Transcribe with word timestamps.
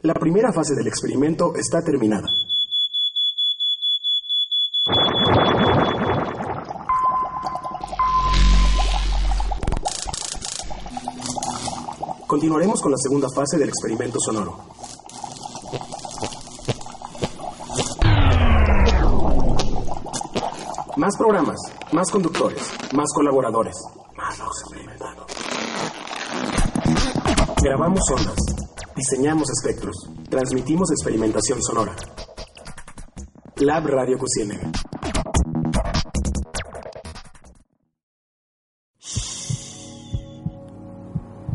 La 0.00 0.14
primera 0.14 0.52
fase 0.52 0.76
del 0.76 0.86
experimento 0.86 1.56
está 1.56 1.82
terminada. 1.82 2.28
Continuaremos 12.28 12.80
con 12.80 12.92
la 12.92 12.96
segunda 12.96 13.28
fase 13.28 13.58
del 13.58 13.70
experimento 13.70 14.20
sonoro. 14.20 14.56
Más 20.96 21.16
programas, 21.16 21.58
más 21.90 22.08
conductores, 22.08 22.62
más 22.94 23.12
colaboradores, 23.12 23.74
más. 24.16 24.38
Grabamos 27.60 28.00
ondas, 28.12 28.57
diseñamos 28.98 29.48
espectros, 29.48 29.94
transmitimos 30.28 30.90
experimentación 30.90 31.62
sonora. 31.62 31.94
Lab 33.58 33.86
Radio 33.86 34.18
Cusiene. 34.18 34.58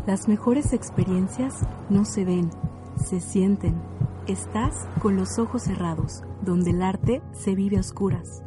Las 0.06 0.26
mejores 0.26 0.72
experiencias 0.72 1.54
no 1.90 2.06
se 2.06 2.24
ven, 2.24 2.50
se 2.96 3.20
sienten. 3.20 3.78
Estás 4.26 4.74
con 5.02 5.16
los 5.16 5.38
ojos 5.38 5.64
cerrados, 5.64 6.22
donde 6.40 6.70
el 6.70 6.82
arte 6.82 7.20
se 7.32 7.54
vive 7.54 7.76
a 7.76 7.80
oscuras. 7.80 8.43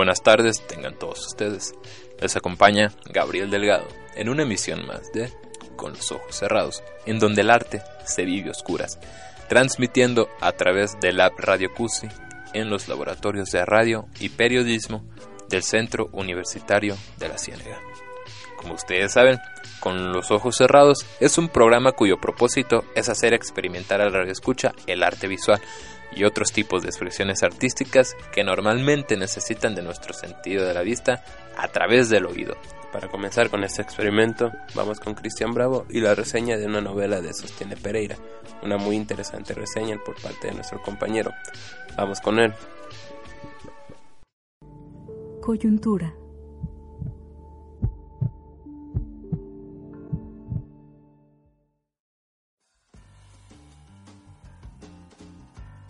Buenas 0.00 0.22
tardes, 0.22 0.66
tengan 0.66 0.98
todos 0.98 1.26
ustedes. 1.26 1.74
Les 2.22 2.34
acompaña 2.34 2.90
Gabriel 3.12 3.50
Delgado 3.50 3.86
en 4.16 4.30
una 4.30 4.44
emisión 4.44 4.86
más 4.86 5.12
de 5.12 5.30
Con 5.76 5.92
los 5.92 6.10
ojos 6.10 6.34
cerrados, 6.34 6.82
en 7.04 7.18
donde 7.18 7.42
el 7.42 7.50
arte 7.50 7.82
se 8.06 8.24
vive 8.24 8.48
a 8.48 8.52
oscuras, 8.52 8.98
transmitiendo 9.50 10.30
a 10.40 10.52
través 10.52 10.98
del 11.00 11.20
app 11.20 11.38
Radio 11.38 11.74
CUSI 11.74 12.08
en 12.54 12.70
los 12.70 12.88
laboratorios 12.88 13.50
de 13.50 13.62
radio 13.66 14.06
y 14.18 14.30
periodismo 14.30 15.04
del 15.50 15.62
Centro 15.62 16.08
Universitario 16.12 16.96
de 17.18 17.28
la 17.28 17.36
Ciénega. 17.36 17.78
Como 18.56 18.72
ustedes 18.72 19.12
saben, 19.12 19.38
Con 19.80 20.12
los 20.12 20.30
ojos 20.30 20.56
cerrados 20.56 21.04
es 21.20 21.36
un 21.36 21.48
programa 21.50 21.92
cuyo 21.92 22.18
propósito 22.18 22.84
es 22.94 23.10
hacer 23.10 23.34
experimentar 23.34 24.00
al 24.00 24.14
radioescucha 24.14 24.72
el 24.86 25.02
arte 25.02 25.28
visual 25.28 25.60
y 26.12 26.24
otros 26.24 26.52
tipos 26.52 26.82
de 26.82 26.88
expresiones 26.88 27.42
artísticas 27.42 28.16
que 28.32 28.44
normalmente 28.44 29.16
necesitan 29.16 29.74
de 29.74 29.82
nuestro 29.82 30.12
sentido 30.12 30.66
de 30.66 30.74
la 30.74 30.82
vista 30.82 31.24
a 31.56 31.68
través 31.68 32.08
del 32.08 32.26
oído. 32.26 32.56
Para 32.92 33.08
comenzar 33.08 33.50
con 33.50 33.62
este 33.62 33.82
experimento, 33.82 34.50
vamos 34.74 34.98
con 34.98 35.14
Cristian 35.14 35.54
Bravo 35.54 35.86
y 35.90 36.00
la 36.00 36.14
reseña 36.14 36.56
de 36.56 36.66
una 36.66 36.80
novela 36.80 37.20
de 37.20 37.32
Sostiene 37.32 37.76
Pereira, 37.76 38.16
una 38.62 38.78
muy 38.78 38.96
interesante 38.96 39.54
reseña 39.54 39.96
por 40.04 40.20
parte 40.20 40.48
de 40.48 40.54
nuestro 40.54 40.82
compañero. 40.82 41.30
Vamos 41.96 42.20
con 42.20 42.40
él. 42.40 42.52
Coyuntura. 45.40 46.12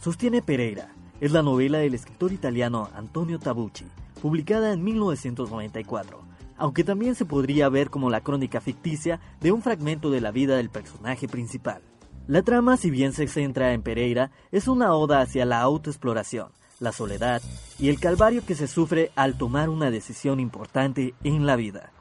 Sostiene 0.01 0.41
Pereira 0.41 0.95
es 1.21 1.31
la 1.31 1.43
novela 1.43 1.77
del 1.77 1.93
escritor 1.93 2.33
italiano 2.33 2.89
Antonio 2.95 3.39
Tabucci, 3.39 3.85
publicada 4.23 4.73
en 4.73 4.83
1994, 4.83 6.23
aunque 6.57 6.85
también 6.85 7.15
se 7.15 7.27
podría 7.27 7.69
ver 7.69 7.91
como 7.91 8.09
la 8.09 8.23
crónica 8.23 8.63
ficticia 8.63 9.21
de 9.43 9.53
un 9.53 9.61
fragmento 9.61 10.11
de 10.11 10.23
la 10.23 10.31
vida 10.31 10.57
del 10.57 10.71
personaje 10.71 11.29
principal. 11.29 11.83
La 12.27 12.41
trama, 12.41 12.79
si 12.79 12.89
bien 12.91 13.13
se 13.13 13.29
centra 13.29 13.75
en 13.75 13.83
Pereira, 13.83 14.31
es 14.51 14.69
una 14.69 14.95
oda 14.95 15.21
hacia 15.21 15.45
la 15.45 15.61
autoexploración, 15.61 16.49
la 16.79 16.93
soledad 16.93 17.43
y 17.79 17.91
el 17.91 18.01
calvario 18.01 18.43
que 18.43 18.55
se 18.55 18.69
sufre 18.69 19.13
al 19.17 19.37
tomar 19.37 19.69
una 19.69 19.91
decisión 19.91 20.41
importante 20.41 21.13
en 21.25 21.45
la 21.45 21.57
vida. 21.57 21.93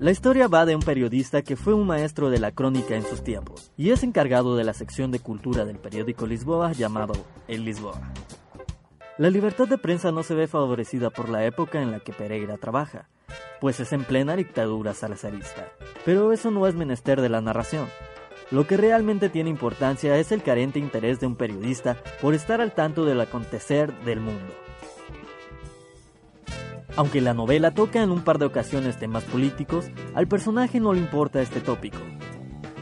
La 0.00 0.10
historia 0.10 0.48
va 0.48 0.66
de 0.66 0.74
un 0.74 0.82
periodista 0.82 1.42
que 1.42 1.54
fue 1.54 1.72
un 1.72 1.86
maestro 1.86 2.28
de 2.28 2.40
la 2.40 2.50
crónica 2.50 2.96
en 2.96 3.04
sus 3.04 3.22
tiempos 3.22 3.70
y 3.76 3.90
es 3.90 4.02
encargado 4.02 4.56
de 4.56 4.64
la 4.64 4.74
sección 4.74 5.12
de 5.12 5.20
cultura 5.20 5.64
del 5.64 5.78
periódico 5.78 6.26
Lisboa 6.26 6.72
llamado 6.72 7.14
El 7.46 7.64
Lisboa. 7.64 8.12
La 9.18 9.30
libertad 9.30 9.68
de 9.68 9.78
prensa 9.78 10.10
no 10.10 10.24
se 10.24 10.34
ve 10.34 10.48
favorecida 10.48 11.10
por 11.10 11.28
la 11.28 11.44
época 11.44 11.80
en 11.80 11.92
la 11.92 12.00
que 12.00 12.12
Pereira 12.12 12.56
trabaja, 12.56 13.08
pues 13.60 13.78
es 13.78 13.92
en 13.92 14.02
plena 14.02 14.34
dictadura 14.34 14.94
salazarista. 14.94 15.68
Pero 16.04 16.32
eso 16.32 16.50
no 16.50 16.66
es 16.66 16.74
menester 16.74 17.20
de 17.20 17.28
la 17.28 17.40
narración. 17.40 17.86
Lo 18.50 18.66
que 18.66 18.76
realmente 18.76 19.28
tiene 19.28 19.48
importancia 19.48 20.18
es 20.18 20.32
el 20.32 20.42
carente 20.42 20.80
interés 20.80 21.20
de 21.20 21.28
un 21.28 21.36
periodista 21.36 21.96
por 22.20 22.34
estar 22.34 22.60
al 22.60 22.72
tanto 22.72 23.04
del 23.04 23.20
acontecer 23.20 23.92
del 24.00 24.18
mundo. 24.18 24.63
Aunque 26.96 27.20
la 27.20 27.34
novela 27.34 27.72
toca 27.72 28.02
en 28.02 28.10
un 28.10 28.22
par 28.22 28.38
de 28.38 28.46
ocasiones 28.46 28.98
temas 28.98 29.24
políticos, 29.24 29.86
al 30.14 30.28
personaje 30.28 30.78
no 30.78 30.92
le 30.92 31.00
importa 31.00 31.42
este 31.42 31.60
tópico. 31.60 31.98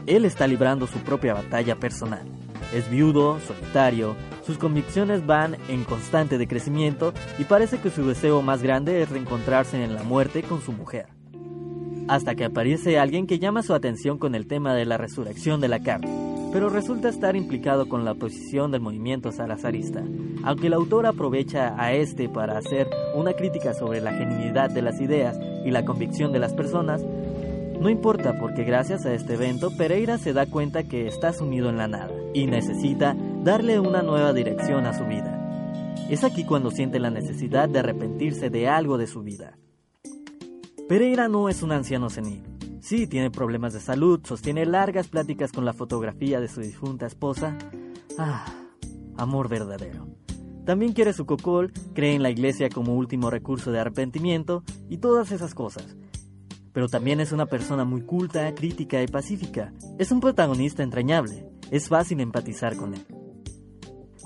Él 0.05 0.25
está 0.25 0.45
librando 0.45 0.85
su 0.85 0.99
propia 0.99 1.33
batalla 1.33 1.75
personal. 1.77 2.27
Es 2.73 2.89
viudo, 2.89 3.39
solitario, 3.39 4.15
sus 4.45 4.57
convicciones 4.57 5.25
van 5.25 5.57
en 5.67 5.83
constante 5.83 6.37
decrecimiento 6.37 7.13
y 7.39 7.45
parece 7.45 7.79
que 7.79 7.89
su 7.89 8.05
deseo 8.05 8.41
más 8.41 8.61
grande 8.61 9.01
es 9.01 9.09
reencontrarse 9.09 9.83
en 9.83 9.95
la 9.95 10.03
muerte 10.03 10.43
con 10.43 10.61
su 10.61 10.73
mujer. 10.73 11.07
Hasta 12.07 12.35
que 12.35 12.45
aparece 12.45 12.99
alguien 12.99 13.27
que 13.27 13.39
llama 13.39 13.63
su 13.63 13.73
atención 13.73 14.17
con 14.17 14.35
el 14.35 14.45
tema 14.45 14.73
de 14.73 14.85
la 14.85 14.97
resurrección 14.97 15.61
de 15.61 15.69
la 15.69 15.79
carne 15.79 16.42
pero 16.53 16.69
resulta 16.69 17.09
estar 17.09 17.35
implicado 17.35 17.89
con 17.89 18.05
la 18.05 18.11
oposición 18.11 18.69
del 18.69 18.81
movimiento 18.81 19.31
salazarista. 19.31 20.03
Aunque 20.43 20.67
el 20.67 20.73
autor 20.73 21.07
aprovecha 21.07 21.73
a 21.81 21.93
este 21.93 22.29
para 22.29 22.59
hacer 22.59 22.87
una 23.15 23.33
crítica 23.33 23.73
sobre 23.73 24.01
la 24.01 24.13
genuinidad 24.13 24.69
de 24.69 24.83
las 24.83 25.01
ideas 25.01 25.35
y 25.65 25.71
la 25.71 25.83
convicción 25.83 26.31
de 26.31 26.37
las 26.37 26.53
personas, 26.53 27.03
no 27.03 27.89
importa 27.89 28.37
porque 28.39 28.63
gracias 28.63 29.03
a 29.07 29.13
este 29.15 29.33
evento 29.33 29.75
Pereira 29.75 30.19
se 30.19 30.31
da 30.31 30.45
cuenta 30.45 30.83
que 30.83 31.07
está 31.07 31.33
sumido 31.33 31.69
en 31.69 31.77
la 31.77 31.87
nada 31.87 32.13
y 32.35 32.45
necesita 32.45 33.17
darle 33.43 33.79
una 33.79 34.03
nueva 34.03 34.31
dirección 34.31 34.85
a 34.85 34.93
su 34.93 35.05
vida. 35.05 35.39
Es 36.07 36.23
aquí 36.23 36.45
cuando 36.45 36.69
siente 36.69 36.99
la 36.99 37.09
necesidad 37.09 37.67
de 37.67 37.79
arrepentirse 37.79 38.51
de 38.51 38.67
algo 38.67 38.99
de 38.99 39.07
su 39.07 39.23
vida. 39.23 39.57
Pereira 40.87 41.27
no 41.27 41.49
es 41.49 41.63
un 41.63 41.71
anciano 41.71 42.11
senil, 42.11 42.43
Sí, 42.83 43.07
tiene 43.07 43.31
problemas 43.31 43.71
de 43.71 43.79
salud, 43.79 44.19
sostiene 44.25 44.65
largas 44.65 45.07
pláticas 45.07 45.53
con 45.53 45.63
la 45.63 45.71
fotografía 45.71 46.41
de 46.41 46.49
su 46.49 46.59
difunta 46.59 47.05
esposa. 47.05 47.57
Ah, 48.17 48.43
amor 49.15 49.47
verdadero. 49.47 50.05
También 50.65 50.91
quiere 50.91 51.13
su 51.13 51.25
cocol, 51.25 51.71
cree 51.93 52.13
en 52.13 52.21
la 52.21 52.29
iglesia 52.29 52.67
como 52.67 52.95
último 52.95 53.29
recurso 53.29 53.71
de 53.71 53.79
arrepentimiento 53.79 54.65
y 54.89 54.97
todas 54.97 55.31
esas 55.31 55.55
cosas. 55.55 55.95
Pero 56.73 56.89
también 56.89 57.21
es 57.21 57.31
una 57.31 57.45
persona 57.45 57.85
muy 57.85 58.01
culta, 58.01 58.53
crítica 58.53 59.01
y 59.01 59.07
pacífica. 59.07 59.71
Es 59.97 60.11
un 60.11 60.19
protagonista 60.19 60.83
entrañable. 60.83 61.47
Es 61.71 61.87
fácil 61.87 62.19
empatizar 62.19 62.75
con 62.75 62.95
él. 62.95 63.05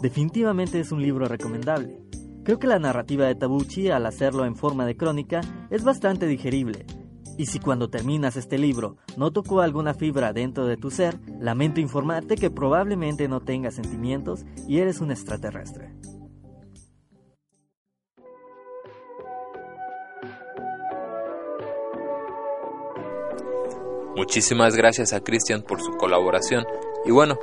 Definitivamente 0.02 0.80
es 0.80 0.92
un 0.92 1.04
libro 1.04 1.28
recomendable. 1.28 2.02
Creo 2.44 2.58
que 2.58 2.66
la 2.66 2.80
narrativa 2.80 3.28
de 3.28 3.36
Tabucci, 3.36 3.90
al 3.92 4.08
hacerlo 4.08 4.46
en 4.46 4.56
forma 4.56 4.88
de 4.88 4.98
crónica, 4.98 5.42
es 5.70 5.84
bastante 5.84 6.26
digerible, 6.26 6.88
Y 7.38 7.46
si 7.46 7.60
cuando 7.60 7.90
terminas 7.90 8.36
este 8.36 8.58
libro 8.58 8.98
no 9.16 9.32
tocó 9.32 9.62
alguna 9.62 9.94
fibra 9.94 10.34
dentro 10.34 10.66
de 10.66 10.76
tu 10.76 10.90
ser, 10.90 11.20
lamento 11.40 11.80
informarte 11.80 12.36
que 12.36 12.50
probablemente 12.50 13.28
no 13.28 13.42
tengas 13.42 13.76
sentimientos 13.76 14.44
y 14.68 14.80
eres 14.80 15.02
un 15.02 15.12
extraterrestre. 15.12 15.94
Muchísimas 24.16 24.76
gracias 24.76 25.14
a 25.14 25.20
Cristian 25.20 25.62
por 25.62 25.80
su 25.80 25.92
colaboración 25.92 26.66
y 27.06 27.12
bueno, 27.12 27.38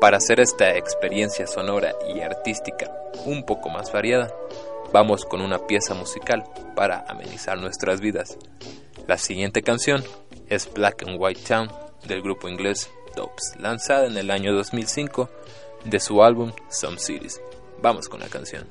para 0.00 0.18
hacer 0.18 0.38
esta 0.38 0.76
experiencia 0.76 1.48
sonora 1.48 1.92
y 2.14 2.20
artística 2.20 2.88
un 3.26 3.44
poco 3.44 3.68
más 3.68 3.92
variada, 3.92 4.32
vamos 4.92 5.24
con 5.24 5.40
una 5.40 5.58
pieza 5.66 5.92
musical 5.94 6.44
para 6.76 7.04
amenizar 7.08 7.58
nuestras 7.58 8.00
vidas. 8.00 8.38
La 9.06 9.18
siguiente 9.18 9.62
canción 9.62 10.02
es 10.48 10.72
Black 10.72 11.02
and 11.02 11.16
White 11.20 11.42
Town 11.46 11.68
del 12.06 12.22
grupo 12.22 12.48
inglés 12.48 12.90
Dobbs, 13.14 13.54
lanzada 13.58 14.06
en 14.06 14.16
el 14.16 14.30
año 14.30 14.54
2005 14.54 15.28
de 15.84 16.00
su 16.00 16.22
álbum 16.22 16.52
Some 16.70 16.98
Cities. 16.98 17.40
Vamos 17.82 18.08
con 18.08 18.20
la 18.20 18.28
canción. 18.28 18.66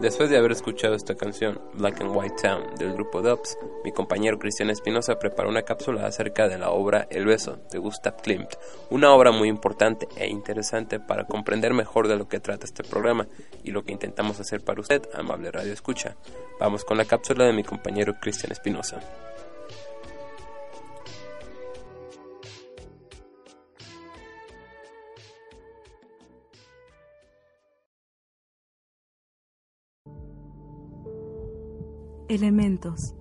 Después 0.00 0.28
de 0.28 0.36
haber 0.36 0.52
escuchado 0.52 0.94
esta 0.94 1.14
canción, 1.14 1.58
Black 1.72 2.02
and 2.02 2.14
White 2.14 2.36
Town, 2.42 2.74
del 2.78 2.92
grupo 2.92 3.22
Dubs, 3.22 3.56
mi 3.82 3.92
compañero 3.92 4.38
Cristian 4.38 4.68
Espinosa 4.68 5.18
preparó 5.18 5.48
una 5.48 5.62
cápsula 5.62 6.06
acerca 6.06 6.48
de 6.48 6.58
la 6.58 6.68
obra 6.68 7.06
El 7.08 7.24
beso, 7.24 7.58
de 7.70 7.78
Gustav 7.78 8.20
Klimt, 8.20 8.50
una 8.90 9.14
obra 9.14 9.32
muy 9.32 9.48
importante 9.48 10.06
e 10.16 10.28
interesante 10.28 11.00
para 11.00 11.24
comprender 11.24 11.72
mejor 11.72 12.08
de 12.08 12.16
lo 12.16 12.28
que 12.28 12.40
trata 12.40 12.66
este 12.66 12.84
programa 12.84 13.26
y 13.64 13.70
lo 13.70 13.84
que 13.84 13.92
intentamos 13.92 14.38
hacer 14.38 14.62
para 14.62 14.82
usted, 14.82 15.08
amable 15.14 15.50
radio 15.50 15.72
escucha. 15.72 16.14
Vamos 16.60 16.84
con 16.84 16.98
la 16.98 17.06
cápsula 17.06 17.46
de 17.46 17.54
mi 17.54 17.64
compañero 17.64 18.16
Cristian 18.20 18.52
Espinosa. 18.52 19.00
Elementos. 32.36 33.14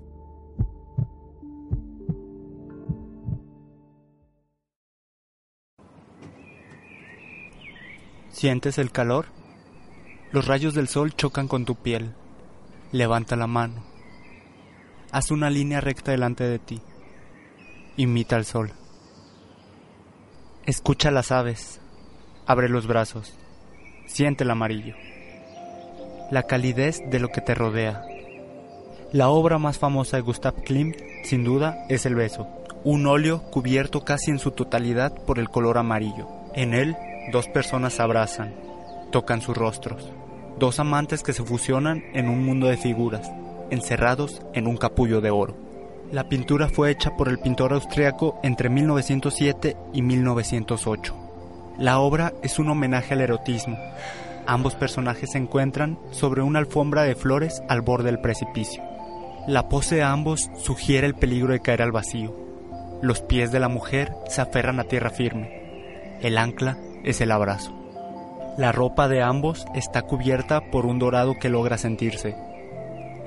¿Sientes 8.30 8.78
el 8.78 8.92
calor? 8.92 9.28
Los 10.34 10.48
rayos 10.48 10.74
del 10.74 10.90
sol 10.90 11.16
chocan 11.16 11.48
con 11.48 11.64
tu 11.64 11.76
piel. 11.76 12.14
Levanta 12.92 13.38
la 13.38 13.48
mano. 13.48 13.86
Haz 15.14 15.32
una 15.32 15.50
línea 15.50 15.80
recta 15.80 16.12
delante 16.12 16.44
de 16.44 16.60
ti. 16.60 16.82
Imita 17.96 18.36
al 18.36 18.44
sol. 18.44 18.74
Escucha 20.66 21.10
las 21.10 21.32
aves. 21.32 21.80
Abre 22.46 22.68
los 22.68 22.86
brazos. 22.86 23.34
Siente 24.08 24.44
el 24.44 24.52
amarillo. 24.52 24.96
La 26.32 26.44
calidez 26.44 27.02
de 27.10 27.22
lo 27.22 27.30
que 27.30 27.40
te 27.40 27.56
rodea 27.56 28.04
la 29.12 29.30
obra 29.30 29.58
más 29.58 29.78
famosa 29.78 30.18
de 30.18 30.24
Gustav 30.24 30.56
Klimt, 30.64 30.98
sin 31.24 31.44
duda, 31.44 31.86
es 31.90 32.06
El 32.06 32.16
beso, 32.16 32.48
un 32.84 33.08
óleo 33.08 33.44
cubierto 33.52 34.04
casi 34.04 34.32
en 34.32 34.40
su 34.40 34.52
totalidad 34.52 35.14
por 35.26 35.40
el 35.40 35.50
color 35.50 35.78
amarillo. 35.78 36.28
En 36.54 36.74
él, 36.74 36.96
dos 37.32 37.48
personas 37.48 38.00
abrazan, 38.00 38.54
tocan 39.12 39.42
sus 39.42 39.56
rostros, 39.56 40.12
dos 40.60 40.80
amantes 40.80 41.24
que 41.24 41.34
se 41.34 41.44
fusionan 41.44 42.04
en 42.14 42.30
un 42.30 42.46
mundo 42.46 42.68
de 42.68 42.78
figuras, 42.78 43.32
encerrados 43.70 44.42
en 44.54 44.68
un 44.68 44.78
capullo 44.78 45.22
de 45.22 45.32
oro. 45.32 45.56
La 46.12 46.30
pintura 46.30 46.70
fue 46.70 46.92
hecha 46.92 47.16
por 47.18 47.30
el 47.30 47.40
pintor 47.40 47.74
austriaco 47.74 48.40
entre 48.44 48.70
1907 48.70 49.76
y 49.94 50.02
1908. 50.02 51.16
La 51.78 52.00
obra 52.00 52.34
es 52.42 52.60
un 52.60 52.70
homenaje 52.70 53.14
al 53.14 53.22
erotismo. 53.22 53.78
Ambos 54.46 54.76
personajes 54.76 55.32
se 55.32 55.40
encuentran 55.40 55.98
sobre 56.12 56.42
una 56.42 56.60
alfombra 56.60 57.04
de 57.04 57.16
flores 57.16 57.64
al 57.68 57.82
borde 57.82 58.06
del 58.06 58.20
precipicio. 58.20 58.95
La 59.48 59.70
pose 59.70 59.98
de 59.98 60.04
ambos 60.04 60.50
sugiere 60.58 61.06
el 61.06 61.14
peligro 61.14 61.54
de 61.54 61.60
caer 61.60 61.84
al 61.84 61.92
vacío. 61.92 62.36
Los 63.04 63.22
pies 63.22 63.52
de 63.52 63.60
la 63.60 63.70
mujer 63.70 64.12
se 64.28 64.42
aferran 64.42 64.80
a 64.80 64.86
tierra 64.86 65.12
firme. 65.12 66.18
El 66.22 66.40
ancla 66.40 66.80
es 67.04 67.22
el 67.22 67.30
abrazo. 67.30 67.72
La 68.58 68.72
ropa 68.72 69.08
de 69.08 69.22
ambos 69.22 69.68
está 69.76 70.02
cubierta 70.02 70.72
por 70.72 70.88
un 70.88 70.98
dorado 70.98 71.36
que 71.40 71.50
logra 71.50 71.78
sentirse. 71.78 72.36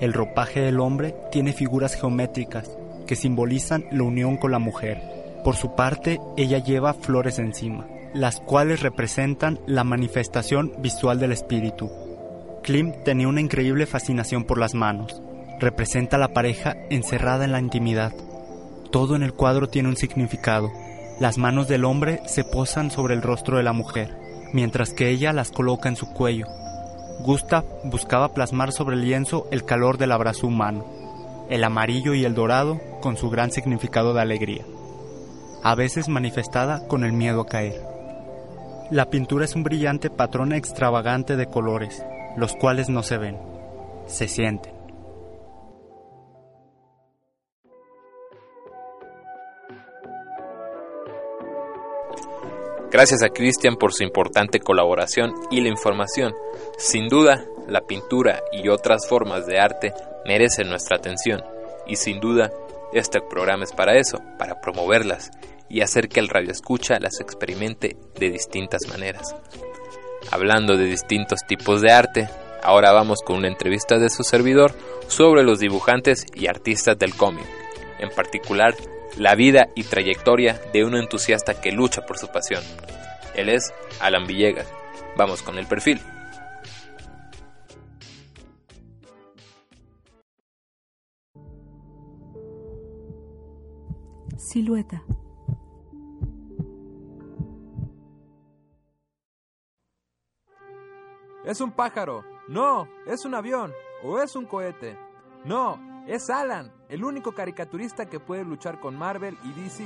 El 0.00 0.12
ropaje 0.12 0.60
del 0.60 0.80
hombre 0.80 1.14
tiene 1.30 1.52
figuras 1.52 1.94
geométricas 1.94 2.68
que 3.06 3.14
simbolizan 3.14 3.84
la 3.92 4.02
unión 4.02 4.38
con 4.38 4.50
la 4.50 4.58
mujer. 4.58 5.00
Por 5.44 5.54
su 5.54 5.76
parte, 5.76 6.18
ella 6.36 6.58
lleva 6.58 6.94
flores 6.94 7.38
encima, 7.38 7.86
las 8.12 8.40
cuales 8.40 8.82
representan 8.82 9.60
la 9.66 9.84
manifestación 9.84 10.72
visual 10.78 11.20
del 11.20 11.30
espíritu. 11.30 11.88
Klim 12.64 13.04
tenía 13.04 13.28
una 13.28 13.40
increíble 13.40 13.86
fascinación 13.86 14.44
por 14.44 14.58
las 14.58 14.74
manos, 14.74 15.22
representa 15.58 16.16
a 16.16 16.20
la 16.20 16.28
pareja 16.28 16.76
encerrada 16.90 17.44
en 17.44 17.52
la 17.52 17.60
intimidad. 17.60 18.12
Todo 18.90 19.16
en 19.16 19.22
el 19.22 19.34
cuadro 19.34 19.68
tiene 19.68 19.88
un 19.88 19.96
significado. 19.96 20.70
Las 21.20 21.38
manos 21.38 21.68
del 21.68 21.84
hombre 21.84 22.20
se 22.26 22.44
posan 22.44 22.90
sobre 22.90 23.14
el 23.14 23.22
rostro 23.22 23.56
de 23.56 23.62
la 23.62 23.72
mujer, 23.72 24.16
mientras 24.52 24.92
que 24.92 25.10
ella 25.10 25.32
las 25.32 25.50
coloca 25.50 25.88
en 25.88 25.96
su 25.96 26.12
cuello. 26.12 26.46
Gustav 27.20 27.64
buscaba 27.84 28.32
plasmar 28.32 28.72
sobre 28.72 28.94
el 28.94 29.02
lienzo 29.02 29.48
el 29.50 29.64
calor 29.64 29.98
del 29.98 30.12
abrazo 30.12 30.46
humano, 30.46 30.86
el 31.50 31.64
amarillo 31.64 32.14
y 32.14 32.24
el 32.24 32.34
dorado 32.34 32.80
con 33.00 33.16
su 33.16 33.28
gran 33.28 33.50
significado 33.50 34.14
de 34.14 34.20
alegría, 34.20 34.64
a 35.64 35.74
veces 35.74 36.08
manifestada 36.08 36.86
con 36.86 37.02
el 37.02 37.12
miedo 37.12 37.40
a 37.40 37.46
caer. 37.46 37.82
La 38.90 39.10
pintura 39.10 39.44
es 39.44 39.56
un 39.56 39.64
brillante 39.64 40.10
patrón 40.10 40.52
extravagante 40.52 41.36
de 41.36 41.46
colores, 41.46 42.04
los 42.36 42.54
cuales 42.54 42.88
no 42.88 43.02
se 43.02 43.18
ven, 43.18 43.36
se 44.06 44.28
sienten. 44.28 44.77
Gracias 52.90 53.22
a 53.22 53.28
Cristian 53.28 53.76
por 53.76 53.92
su 53.92 54.02
importante 54.02 54.60
colaboración 54.60 55.34
y 55.50 55.60
la 55.60 55.68
información. 55.68 56.32
Sin 56.78 57.08
duda, 57.08 57.44
la 57.66 57.82
pintura 57.82 58.42
y 58.50 58.68
otras 58.70 59.06
formas 59.06 59.46
de 59.46 59.60
arte 59.60 59.92
merecen 60.24 60.70
nuestra 60.70 60.96
atención 60.96 61.42
y 61.86 61.96
sin 61.96 62.18
duda, 62.18 62.50
este 62.92 63.20
programa 63.20 63.64
es 63.64 63.72
para 63.72 63.98
eso, 63.98 64.18
para 64.38 64.60
promoverlas 64.62 65.30
y 65.68 65.82
hacer 65.82 66.08
que 66.08 66.20
el 66.20 66.28
radio 66.28 66.50
escucha 66.50 66.98
las 66.98 67.20
experimente 67.20 67.96
de 68.18 68.30
distintas 68.30 68.82
maneras. 68.88 69.34
Hablando 70.30 70.78
de 70.78 70.84
distintos 70.84 71.40
tipos 71.46 71.82
de 71.82 71.92
arte, 71.92 72.28
ahora 72.62 72.92
vamos 72.92 73.20
con 73.22 73.36
una 73.36 73.48
entrevista 73.48 73.98
de 73.98 74.08
su 74.08 74.22
servidor 74.22 74.72
sobre 75.08 75.42
los 75.42 75.58
dibujantes 75.58 76.24
y 76.34 76.46
artistas 76.46 76.98
del 76.98 77.14
cómic, 77.14 77.46
en 77.98 78.08
particular 78.10 78.74
la 79.18 79.34
vida 79.34 79.68
y 79.74 79.82
trayectoria 79.82 80.60
de 80.72 80.84
un 80.84 80.94
entusiasta 80.94 81.60
que 81.60 81.72
lucha 81.72 82.06
por 82.06 82.18
su 82.18 82.28
pasión. 82.28 82.62
Él 83.34 83.48
es 83.48 83.74
Alan 84.00 84.26
Villegas. 84.26 84.68
Vamos 85.16 85.42
con 85.42 85.58
el 85.58 85.66
perfil. 85.66 86.00
Silueta. 94.36 95.02
Es 101.44 101.60
un 101.60 101.72
pájaro. 101.72 102.24
No, 102.46 102.88
es 103.06 103.24
un 103.24 103.34
avión. 103.34 103.72
O 104.04 104.20
es 104.20 104.36
un 104.36 104.46
cohete. 104.46 104.96
No, 105.44 106.04
es 106.06 106.30
Alan, 106.30 106.72
el 106.88 107.04
único 107.04 107.32
caricaturista 107.32 108.06
que 108.06 108.20
puede 108.20 108.44
luchar 108.44 108.80
con 108.80 108.96
Marvel 108.96 109.36
y 109.44 109.52
DC. 109.60 109.84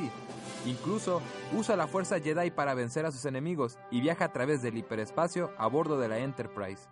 Incluso 0.67 1.21
usa 1.57 1.77
la 1.77 1.87
fuerza 1.87 2.21
Jedi 2.21 2.51
para 2.51 2.75
vencer 2.75 3.05
a 3.07 3.13
sus 3.13 3.25
enemigos 3.25 3.79
y 3.91 4.01
viaja 4.01 4.27
a 4.27 4.33
través 4.33 4.63
del 4.63 4.79
hiperespacio 4.79 5.51
a 5.59 5.67
bordo 5.67 5.99
de 5.99 6.09
la 6.09 6.19
Enterprise. 6.19 6.89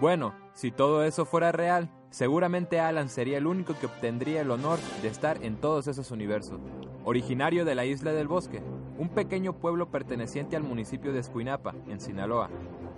Bueno, 0.00 0.34
si 0.54 0.70
todo 0.70 1.04
eso 1.04 1.26
fuera 1.26 1.52
real, 1.52 1.90
seguramente 2.10 2.80
Alan 2.80 3.08
sería 3.08 3.38
el 3.38 3.46
único 3.46 3.78
que 3.78 3.86
obtendría 3.86 4.40
el 4.40 4.50
honor 4.50 4.78
de 5.02 5.08
estar 5.08 5.42
en 5.44 5.56
todos 5.56 5.86
esos 5.86 6.10
universos. 6.10 6.60
Originario 7.04 7.64
de 7.64 7.74
la 7.74 7.84
Isla 7.84 8.12
del 8.12 8.28
Bosque, 8.28 8.62
un 8.96 9.08
pequeño 9.08 9.54
pueblo 9.54 9.90
perteneciente 9.90 10.56
al 10.56 10.62
municipio 10.62 11.12
de 11.12 11.18
Escuinapa, 11.18 11.74
en 11.88 12.00
Sinaloa, 12.00 12.48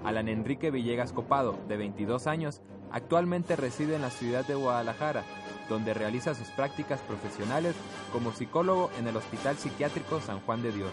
Alan 0.04 0.28
Enrique 0.28 0.70
Villegas 0.70 1.12
Copado, 1.12 1.58
de 1.66 1.78
22 1.78 2.26
años, 2.26 2.62
actualmente 2.92 3.56
reside 3.56 3.96
en 3.96 4.02
la 4.02 4.10
ciudad 4.10 4.46
de 4.46 4.54
Guadalajara, 4.54 5.24
donde 5.68 5.94
realiza 5.94 6.34
sus 6.34 6.48
prácticas 6.48 7.00
profesionales 7.00 7.74
como 8.12 8.32
psicólogo 8.32 8.90
en 8.98 9.06
el 9.06 9.16
Hospital 9.16 9.56
Psiquiátrico 9.56 10.20
San 10.20 10.40
Juan 10.40 10.62
de 10.62 10.72
Dios. 10.72 10.92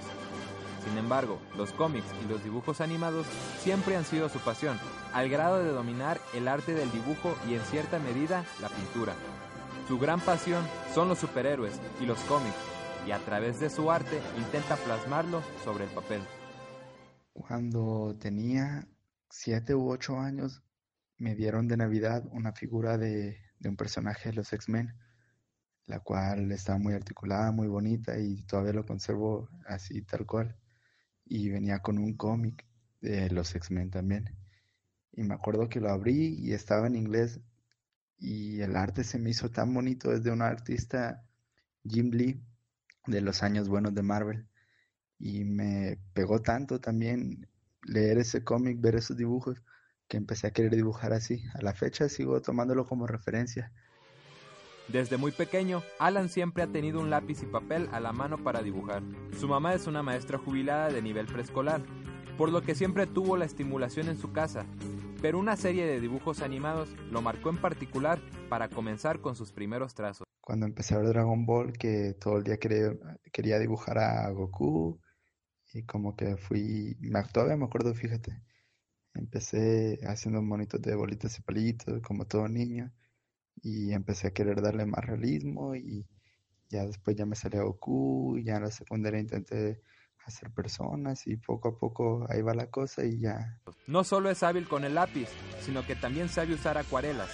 Sin 0.84 0.98
embargo, 0.98 1.40
los 1.56 1.72
cómics 1.74 2.08
y 2.24 2.28
los 2.28 2.44
dibujos 2.44 2.82
animados 2.82 3.28
siempre 3.60 3.96
han 3.96 4.06
sido 4.06 4.30
su 4.30 4.40
pasión, 4.40 4.80
al 5.14 5.30
grado 5.30 5.64
de 5.64 5.70
dominar 5.70 6.20
el 6.34 6.48
arte 6.48 6.74
del 6.74 6.92
dibujo 6.92 7.36
y 7.48 7.54
en 7.54 7.62
cierta 7.62 8.00
medida 8.00 8.46
la 8.62 8.70
pintura. 8.70 9.14
Su 9.88 10.00
gran 10.00 10.20
pasión 10.20 10.64
son 10.94 11.10
los 11.10 11.20
superhéroes 11.20 11.80
y 12.02 12.06
los 12.06 12.20
cómics, 12.22 12.56
y 13.06 13.12
a 13.12 13.20
través 13.20 13.60
de 13.60 13.70
su 13.70 13.92
arte 13.92 14.20
intenta 14.38 14.76
plasmarlo 14.78 15.44
sobre 15.64 15.84
el 15.84 15.90
papel. 15.92 16.22
Cuando 17.34 18.16
tenía 18.20 18.88
siete 19.30 19.76
u 19.76 19.90
ocho 19.90 20.20
años 20.20 20.64
me 21.18 21.36
dieron 21.36 21.68
de 21.68 21.78
Navidad 21.78 22.24
una 22.32 22.52
figura 22.54 22.98
de, 22.98 23.38
un 23.70 23.76
personaje 23.76 24.30
de 24.30 24.36
los 24.36 24.54
X-Men, 24.54 24.94
la 25.86 26.00
cual 26.00 26.52
estaba 26.52 26.80
muy 26.80 26.94
articulada, 26.94 27.52
muy 27.52 27.68
bonita 27.68 28.18
y 28.20 28.44
todavía 28.44 28.74
lo 28.74 28.86
conservo 28.86 29.50
así 29.68 30.02
tal 30.02 30.26
cual. 30.26 30.56
Y 31.26 31.50
venía 31.50 31.80
con 31.80 31.98
un 31.98 32.16
cómic 32.16 32.66
de 33.02 33.30
los 33.30 33.56
X-Men 33.56 33.92
también. 33.92 34.36
Y 35.14 35.24
me 35.24 35.34
acuerdo 35.34 35.70
que 35.70 35.82
lo 35.82 35.90
abrí 35.90 36.36
y 36.40 36.54
estaba 36.54 36.88
en 36.88 36.96
inglés 36.96 37.40
y 38.18 38.62
el 38.62 38.76
arte 38.76 39.04
se 39.04 39.20
me 39.20 39.32
hizo 39.32 39.50
tan 39.50 39.74
bonito 39.74 40.12
desde 40.12 40.32
un 40.32 40.42
artista 40.42 41.24
Jim 41.84 42.12
Lee 42.12 42.42
de 43.08 43.22
los 43.22 43.44
años 43.44 43.68
buenos 43.68 43.94
de 43.96 44.04
Marvel 44.04 44.48
y 45.18 45.44
me 45.44 46.00
pegó 46.14 46.42
tanto 46.42 46.80
también 46.80 47.48
leer 47.84 48.20
ese 48.20 48.44
cómic, 48.44 48.80
ver 48.80 48.96
esos 48.96 49.18
dibujos, 49.18 49.64
que 50.12 50.18
empecé 50.18 50.48
a 50.48 50.52
querer 50.52 50.76
dibujar 50.76 51.14
así. 51.14 51.42
A 51.54 51.62
la 51.62 51.74
fecha 51.74 52.10
sigo 52.10 52.42
tomándolo 52.42 52.86
como 52.86 53.08
referencia. 53.08 53.72
Desde 54.90 55.16
muy 55.16 55.32
pequeño, 55.32 55.84
Alan 56.00 56.28
siempre 56.28 56.64
ha 56.64 56.68
tenido 56.68 57.00
un 57.00 57.10
lápiz 57.10 57.42
y 57.44 57.46
papel 57.46 57.88
a 57.94 58.02
la 58.02 58.12
mano 58.12 58.38
para 58.44 58.62
dibujar. 58.62 59.02
Su 59.40 59.48
mamá 59.48 59.74
es 59.74 59.88
una 59.88 60.04
maestra 60.04 60.38
jubilada 60.38 60.90
de 60.90 61.02
nivel 61.02 61.28
preescolar, 61.28 61.82
por 62.38 62.52
lo 62.52 62.62
que 62.62 62.76
siempre 62.76 63.08
tuvo 63.08 63.38
la 63.38 63.46
estimulación 63.46 64.10
en 64.10 64.18
su 64.18 64.34
casa, 64.34 64.66
pero 65.22 65.40
una 65.40 65.56
serie 65.56 65.86
de 65.86 66.02
dibujos 66.02 66.42
animados 66.42 66.90
lo 67.10 67.22
marcó 67.22 67.50
en 67.50 67.62
particular 67.62 68.20
para 68.50 68.68
comenzar 68.68 69.22
con 69.22 69.38
sus 69.38 69.54
primeros 69.54 69.94
trazos. 69.96 70.28
Cuando 70.42 70.66
empecé 70.66 70.94
a 70.94 70.98
ver 70.98 71.08
Dragon 71.08 71.46
Ball, 71.46 71.72
que 71.72 72.16
todo 72.20 72.36
el 72.36 72.44
día 72.44 72.58
quería, 72.58 72.92
quería 73.32 73.60
dibujar 73.60 73.98
a 73.98 74.30
Goku, 74.32 75.00
y 75.74 75.84
como 75.84 76.18
que 76.18 76.36
fui, 76.36 76.98
todavía 77.32 77.56
me 77.56 77.64
acuerdo, 77.64 77.94
fíjate, 77.94 78.42
empecé 79.14 80.00
haciendo 80.08 80.42
monitos 80.42 80.82
de 80.82 80.96
bolitas 80.96 81.38
y 81.38 81.42
palitos, 81.42 82.02
como 82.02 82.26
todo 82.26 82.48
niño, 82.48 82.92
y 83.62 83.94
empecé 83.94 84.28
a 84.28 84.34
querer 84.34 84.62
darle 84.62 84.86
más 84.86 85.06
realismo, 85.06 85.76
y 85.76 86.06
ya 86.70 86.86
después 86.86 87.16
ya 87.16 87.26
me 87.26 87.36
salió 87.36 87.66
Goku, 87.66 88.38
y 88.38 88.46
ya 88.46 88.58
en 88.58 88.64
la 88.64 88.72
secundaria 88.72 89.20
intenté 89.20 89.82
hacer 90.26 90.52
personas 90.52 91.26
y 91.28 91.36
poco 91.38 91.70
a 91.70 91.78
poco 91.78 92.28
ahí 92.30 92.42
va 92.42 92.54
la 92.54 92.70
cosa 92.70 93.04
y 93.04 93.20
ya. 93.20 93.60
No 93.88 94.04
solo 94.04 94.30
es 94.30 94.44
hábil 94.44 94.68
con 94.68 94.84
el 94.84 94.96
lápiz, 94.96 95.28
sino 95.62 95.86
que 95.86 95.96
también 95.96 96.30
sabe 96.30 96.54
usar 96.54 96.78
acuarelas. 96.78 97.30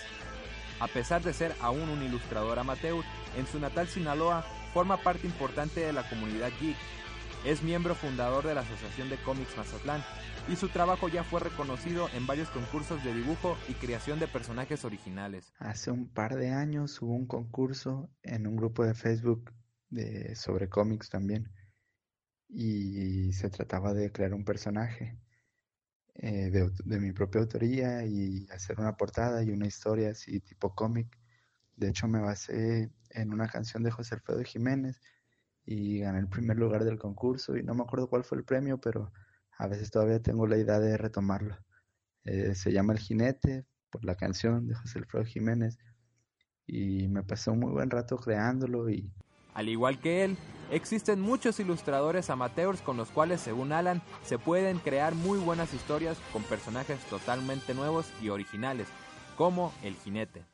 A 0.79 0.87
pesar 0.87 1.23
de 1.23 1.33
ser 1.33 1.53
aún 1.61 1.89
un 1.89 2.03
ilustrador 2.03 2.59
amateur, 2.59 3.03
en 3.35 3.47
su 3.47 3.59
natal 3.59 3.87
Sinaloa 3.87 4.45
forma 4.73 5.01
parte 5.01 5.27
importante 5.27 5.81
de 5.81 5.93
la 5.93 6.07
comunidad 6.07 6.51
geek. 6.61 6.77
Es 7.47 7.63
miembro 7.63 7.95
fundador 7.95 8.45
de 8.45 8.53
la 8.53 8.59
Asociación 8.59 9.09
de 9.09 9.15
Cómics 9.23 9.55
Mazatlán 9.55 10.03
y 10.49 10.57
su 10.57 10.67
trabajo 10.67 11.07
ya 11.07 11.23
fue 11.23 11.39
reconocido 11.39 12.09
en 12.13 12.27
varios 12.27 12.49
concursos 12.49 13.01
de 13.05 13.13
dibujo 13.13 13.57
y 13.69 13.73
creación 13.75 14.19
de 14.19 14.27
personajes 14.27 14.83
originales. 14.83 15.53
Hace 15.57 15.89
un 15.89 16.09
par 16.09 16.35
de 16.35 16.49
años 16.49 17.01
hubo 17.01 17.13
un 17.13 17.25
concurso 17.25 18.09
en 18.21 18.47
un 18.47 18.57
grupo 18.57 18.83
de 18.83 18.93
Facebook 18.93 19.53
de, 19.89 20.35
sobre 20.35 20.67
cómics 20.67 21.09
también 21.09 21.49
y 22.49 23.31
se 23.31 23.49
trataba 23.49 23.93
de 23.93 24.11
crear 24.11 24.33
un 24.33 24.43
personaje 24.43 25.17
eh, 26.15 26.51
de, 26.51 26.99
mi 26.99 27.13
propia 27.13 27.39
autoría 27.39 28.03
y 28.05 28.45
hacer 28.51 28.77
una 28.77 28.97
portada 28.97 29.41
y 29.41 29.51
una 29.51 29.67
historia 29.67 30.09
así 30.09 30.41
tipo 30.41 30.75
cómic. 30.75 31.17
De 31.77 31.87
hecho 31.87 32.09
me 32.09 32.19
basé 32.19 32.91
en 33.11 33.31
una 33.31 33.47
canción 33.47 33.83
de 33.83 33.91
José 33.91 34.15
Alfredo 34.15 34.43
Jiménez 34.43 34.99
y 35.67 35.99
gané 35.99 36.19
el 36.19 36.29
primer 36.29 36.57
lugar 36.57 36.85
del 36.85 36.97
concurso 36.97 37.57
y 37.57 37.61
no 37.61 37.75
me 37.75 37.83
acuerdo 37.83 38.09
cuál 38.09 38.23
fue 38.23 38.39
el 38.39 38.45
premio, 38.45 38.79
pero 38.79 39.11
a 39.59 39.67
veces 39.67 39.91
todavía 39.91 40.21
tengo 40.21 40.47
la 40.47 40.57
idea 40.57 40.79
de 40.79 40.97
retomarlo. 40.97 41.57
Eh, 42.23 42.55
se 42.55 42.71
llama 42.71 42.93
El 42.93 42.99
Jinete 42.99 43.65
por 43.91 44.03
la 44.05 44.15
canción 44.15 44.65
de 44.67 44.75
José 44.75 44.99
Alfredo 44.99 45.25
Jiménez 45.25 45.77
y 46.65 47.07
me 47.09 47.21
pasé 47.23 47.51
un 47.51 47.59
muy 47.59 47.71
buen 47.71 47.89
rato 47.89 48.17
creándolo 48.17 48.89
y 48.89 49.11
al 49.57 49.69
igual 49.69 49.99
que 49.99 50.23
él, 50.23 50.37
existen 50.69 51.19
muchos 51.19 51.59
ilustradores 51.59 52.29
amateurs 52.29 52.79
con 52.79 52.95
los 52.95 53.09
cuales, 53.09 53.41
según 53.41 53.71
Alan, 53.71 54.03
se 54.23 54.37
pueden 54.37 54.77
crear 54.77 55.15
muy 55.15 55.39
buenas 55.39 55.73
historias 55.73 56.19
con 56.31 56.43
personajes 56.43 56.99
totalmente 57.09 57.73
nuevos 57.73 58.05
y 58.21 58.29
originales, 58.29 58.87
como 59.35 59.73
el 59.81 59.95
jinete. 59.95 60.45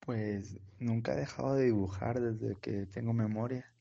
Pues 0.00 0.58
nunca 0.80 1.12
he 1.12 1.16
dejado 1.16 1.54
de 1.54 1.66
dibujar 1.66 2.20
desde 2.20 2.56
que 2.56 2.86
tengo 2.86 3.12
memoria. 3.12 3.72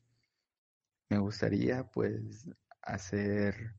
Me 1.09 1.17
gustaría 1.17 1.83
pues 1.83 2.49
hacer 2.81 3.75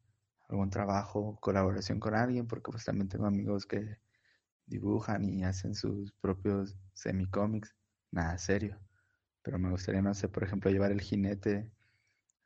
algún 0.48 0.70
trabajo, 0.70 1.38
colaboración 1.40 2.00
con 2.00 2.14
alguien, 2.14 2.46
porque 2.46 2.70
pues 2.70 2.84
también 2.84 3.08
tengo 3.08 3.26
amigos 3.26 3.66
que 3.66 3.98
dibujan 4.66 5.28
y 5.28 5.44
hacen 5.44 5.74
sus 5.74 6.12
propios 6.12 6.76
semicómics, 6.94 7.74
nada 8.10 8.38
serio 8.38 8.78
pero 9.46 9.60
me 9.60 9.70
gustaría, 9.70 10.02
no 10.02 10.12
sé, 10.12 10.28
por 10.28 10.42
ejemplo, 10.42 10.72
llevar 10.72 10.90
el 10.90 11.00
jinete 11.00 11.70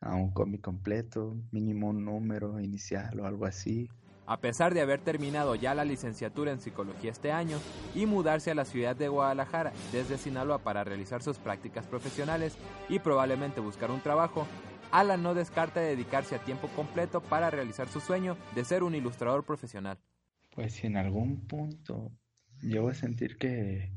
a 0.03 0.15
un 0.15 0.33
cómic 0.33 0.61
completo, 0.61 1.35
mínimo 1.51 1.89
un 1.89 2.05
número 2.05 2.61
inicial 2.61 3.19
o 3.21 3.27
algo 3.27 3.47
así. 3.47 3.89
A 4.27 4.37
pesar 4.37 4.75
de 4.75 4.83
haber 4.83 5.01
terminado 5.01 5.55
ya 5.55 5.75
la 5.75 5.87
licenciatura 5.87 6.53
en 6.53 6.61
psicología 6.61 7.11
este 7.11 7.33
año 7.33 7.57
y 7.95 8.05
mudarse 8.05 8.51
a 8.51 8.55
la 8.55 8.67
ciudad 8.67 8.95
de 8.97 9.09
Guadalajara 9.09 9.73
desde 9.93 10.19
Sinaloa 10.19 10.59
para 10.59 10.85
realizar 10.85 11.23
sus 11.23 11.39
prácticas 11.39 11.87
profesionales 11.87 12.59
y 12.91 12.99
probablemente 12.99 13.61
buscar 13.61 13.91
un 13.91 14.03
trabajo, 14.03 14.47
Alan 14.93 15.23
no 15.23 15.35
descarta 15.35 15.81
dedicarse 15.81 16.35
a 16.35 16.41
tiempo 16.41 16.69
completo 16.69 17.21
para 17.21 17.51
realizar 17.51 17.89
su 17.89 18.01
sueño 18.01 18.37
de 18.55 18.65
ser 18.65 18.83
un 18.83 18.95
ilustrador 18.95 19.45
profesional. 19.45 19.99
Pues 20.53 20.73
si 20.73 20.89
en 20.89 20.97
algún 20.97 21.47
punto 21.47 22.11
llego 22.61 22.89
a 22.89 22.95
sentir 22.95 23.39
que 23.39 23.93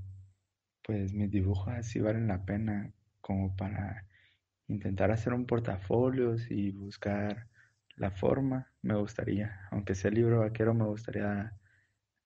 pues 0.84 1.14
mis 1.14 1.32
dibujos 1.32 1.74
así 1.74 2.00
valen 2.00 2.28
la 2.28 2.46
pena 2.46 2.94
como 3.22 3.56
para 3.56 4.06
intentar 4.68 5.12
hacer 5.12 5.34
un 5.34 5.46
portafolio 5.46 6.36
y 6.50 6.72
buscar 6.72 7.48
la 7.96 8.12
forma, 8.12 8.72
me 8.82 8.96
gustaría, 8.96 9.68
aunque 9.72 9.96
sea 9.96 10.12
libro 10.12 10.42
vaquero, 10.42 10.74
me 10.74 10.86
gustaría 10.86 11.54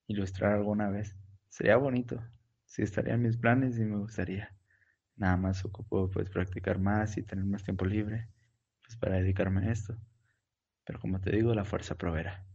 ilustrar 0.07 0.53
alguna 0.53 0.89
vez. 0.89 1.15
Sería 1.49 1.77
bonito, 1.77 2.21
sí 2.65 2.81
estaría 2.81 3.13
en 3.13 3.21
mis 3.21 3.37
planes 3.37 3.77
y 3.77 3.85
me 3.85 3.97
gustaría. 3.97 4.53
Nada 5.15 5.37
más 5.37 5.63
ocupo 5.63 6.09
pues 6.09 6.29
practicar 6.29 6.79
más 6.79 7.17
y 7.17 7.23
tener 7.23 7.45
más 7.45 7.63
tiempo 7.63 7.85
libre 7.85 8.27
pues 8.87 8.97
para 8.97 9.17
dedicarme 9.17 9.67
a 9.67 9.71
esto. 9.71 9.95
Pero 10.85 10.99
como 10.99 11.19
te 11.19 11.31
digo, 11.31 11.53
la 11.53 11.65
fuerza 11.65 11.95
proveerá. 11.95 12.45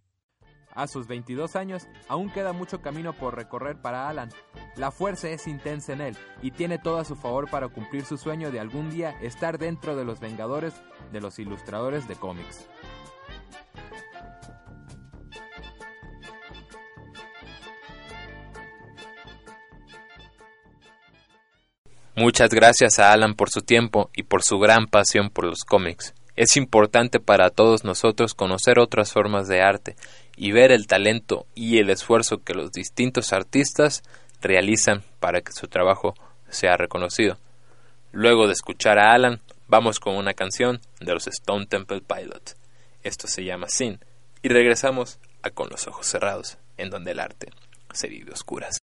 A 0.74 0.86
sus 0.86 1.06
22 1.06 1.54
años, 1.54 1.86
aún 2.08 2.30
queda 2.30 2.54
mucho 2.54 2.80
camino 2.80 3.12
por 3.12 3.36
recorrer 3.36 3.82
para 3.82 4.08
Alan. 4.08 4.30
La 4.76 4.90
fuerza 4.90 5.28
es 5.28 5.46
intensa 5.46 5.92
en 5.92 6.00
él 6.00 6.16
y 6.40 6.50
tiene 6.50 6.78
todo 6.78 6.98
a 6.98 7.04
su 7.04 7.14
favor 7.14 7.50
para 7.50 7.68
cumplir 7.68 8.06
su 8.06 8.16
sueño 8.16 8.50
de 8.50 8.60
algún 8.60 8.90
día 8.90 9.10
estar 9.20 9.58
dentro 9.58 9.94
de 9.94 10.06
los 10.06 10.18
Vengadores 10.18 10.72
de 11.12 11.20
los 11.20 11.38
ilustradores 11.38 12.08
de 12.08 12.16
cómics. 12.16 12.66
Muchas 22.16 22.50
gracias 22.50 22.98
a 22.98 23.12
Alan 23.12 23.34
por 23.34 23.50
su 23.50 23.60
tiempo 23.60 24.10
y 24.14 24.22
por 24.22 24.42
su 24.42 24.58
gran 24.58 24.86
pasión 24.86 25.28
por 25.28 25.44
los 25.44 25.64
cómics. 25.64 26.14
Es 26.34 26.56
importante 26.56 27.20
para 27.20 27.50
todos 27.50 27.84
nosotros 27.84 28.34
conocer 28.34 28.78
otras 28.78 29.12
formas 29.12 29.48
de 29.48 29.60
arte 29.60 29.96
y 30.36 30.52
ver 30.52 30.72
el 30.72 30.86
talento 30.86 31.46
y 31.54 31.78
el 31.78 31.90
esfuerzo 31.90 32.42
que 32.42 32.54
los 32.54 32.72
distintos 32.72 33.32
artistas 33.32 34.02
realizan 34.40 35.02
para 35.20 35.42
que 35.42 35.52
su 35.52 35.68
trabajo 35.68 36.14
sea 36.48 36.76
reconocido. 36.76 37.38
Luego 38.12 38.46
de 38.46 38.54
escuchar 38.54 38.98
a 38.98 39.12
Alan, 39.12 39.40
vamos 39.68 40.00
con 40.00 40.16
una 40.16 40.34
canción 40.34 40.80
de 41.00 41.12
los 41.12 41.26
Stone 41.26 41.66
Temple 41.66 42.00
Pilots. 42.00 42.56
Esto 43.02 43.26
se 43.26 43.44
llama 43.44 43.68
Sin 43.68 44.00
y 44.42 44.48
regresamos 44.48 45.18
a 45.42 45.50
Con 45.50 45.68
los 45.70 45.88
ojos 45.88 46.06
cerrados, 46.06 46.56
en 46.76 46.88
donde 46.88 47.10
el 47.10 47.20
arte 47.20 47.48
se 47.92 48.08
vive 48.08 48.32
oscuras. 48.32 48.78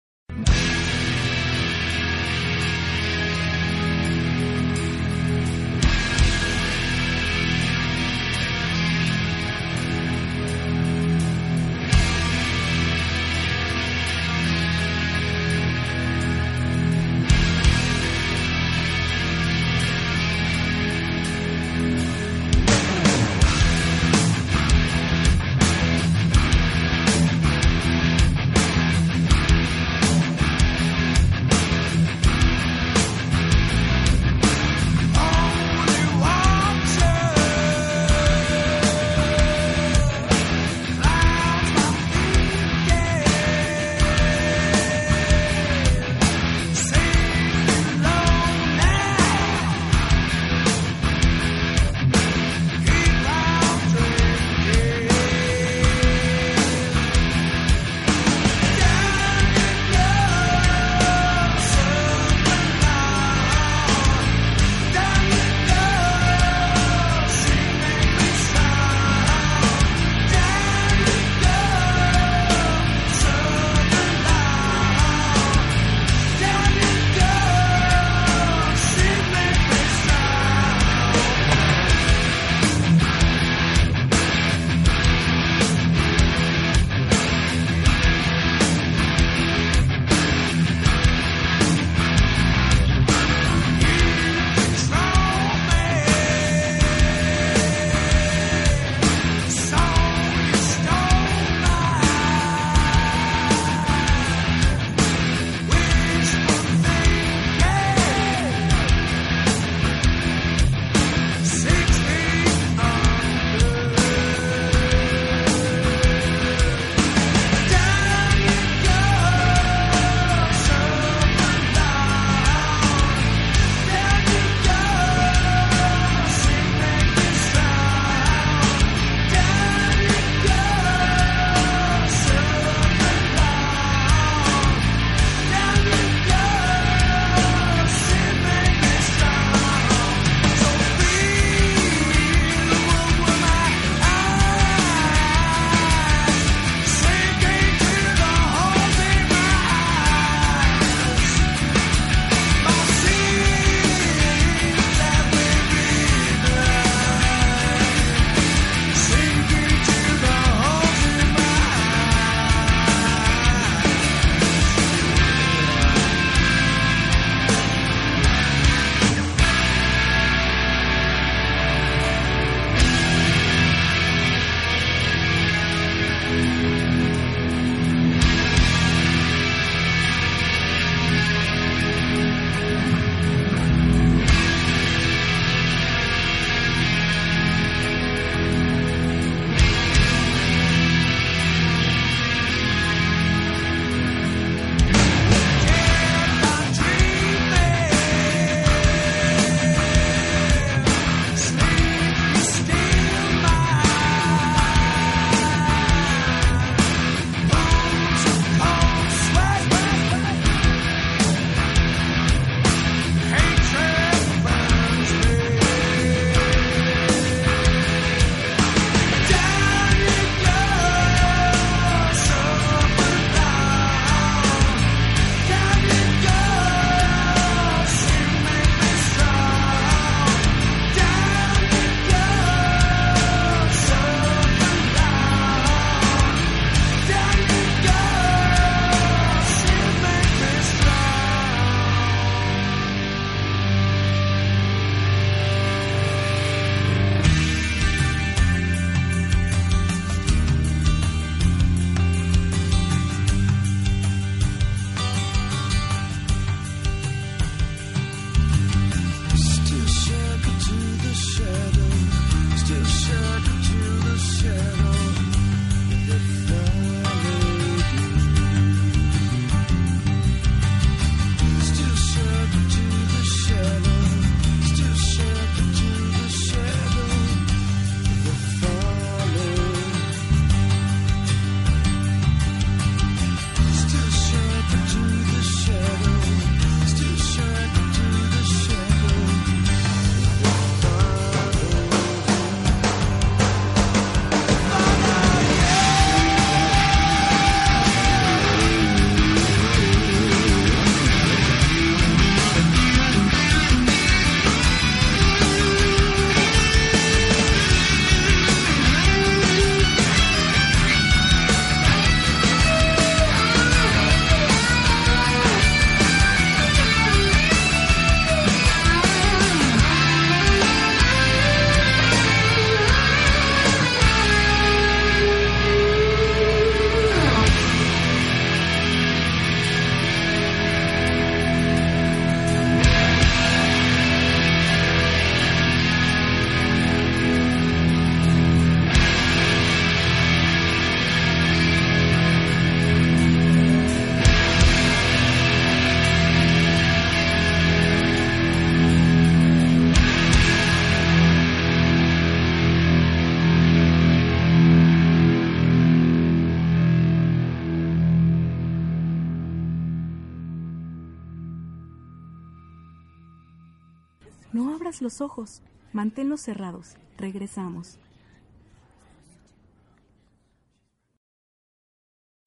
Los 365.01 365.21
ojos, 365.21 365.61
manténlos 365.93 366.41
cerrados. 366.41 366.95
Regresamos. 367.17 367.99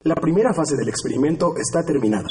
La 0.00 0.14
primera 0.16 0.52
fase 0.52 0.76
del 0.76 0.88
experimento 0.88 1.54
está 1.56 1.84
terminada. 1.84 2.28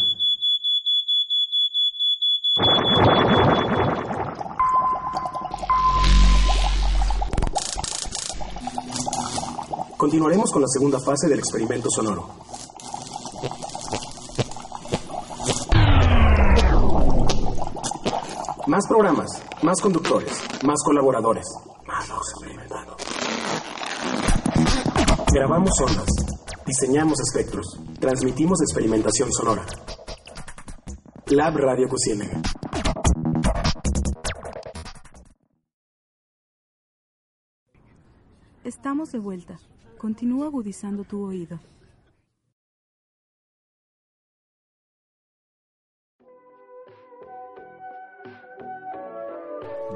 Continuaremos 9.95 10.51
con 10.51 10.63
la 10.63 10.67
segunda 10.67 10.99
fase 10.99 11.29
del 11.29 11.39
experimento 11.39 11.87
sonoro. 11.89 12.50
Más 18.71 18.87
programas, 18.87 19.27
más 19.63 19.81
conductores, 19.81 20.31
más 20.63 20.81
colaboradores, 20.85 21.45
más 21.85 22.07
locos 22.07 22.25
experimentando. 22.31 22.95
Grabamos 25.33 25.73
ondas, 25.81 26.07
diseñamos 26.65 27.19
espectros, 27.19 27.65
transmitimos 27.99 28.61
experimentación 28.61 29.29
sonora. 29.33 29.65
Lab 31.25 31.57
Radio 31.57 31.89
Cusiénaga. 31.89 32.41
Estamos 38.63 39.11
de 39.11 39.19
vuelta. 39.19 39.59
Continúa 39.97 40.45
agudizando 40.45 41.03
tu 41.03 41.25
oído. 41.25 41.59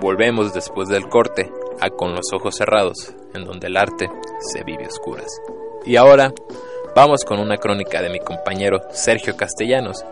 Volvemos 0.06 0.54
después 0.54 0.88
del 0.88 1.10
corte 1.10 1.52
a 1.82 1.90
Con 1.90 2.14
los 2.14 2.32
ojos 2.32 2.58
cerrados, 2.58 3.16
en 3.34 3.44
donde 3.44 3.66
el 3.66 3.76
arte 3.76 4.08
se 4.54 4.64
vive 4.64 4.84
a 4.84 4.88
oscuras. 4.88 5.42
Y 5.84 5.96
ahora 5.96 6.32
vamos 6.96 7.26
con 7.26 7.40
una 7.40 7.58
crónica 7.58 8.04
de 8.04 8.12
mi 8.12 8.20
compañero 8.20 8.84
Sergio 8.92 9.36
Castellanos, 9.36 10.06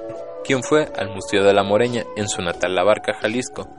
quien 0.43 0.63
fue 0.63 0.91
al 0.97 1.13
Museo 1.13 1.43
de 1.43 1.53
la 1.53 1.61
Moreña 1.61 2.05
en 2.15 2.27
su 2.27 2.41
natal 2.41 2.73
La 2.73 2.83
Barca, 2.83 3.13
Jalisco, 3.13 3.69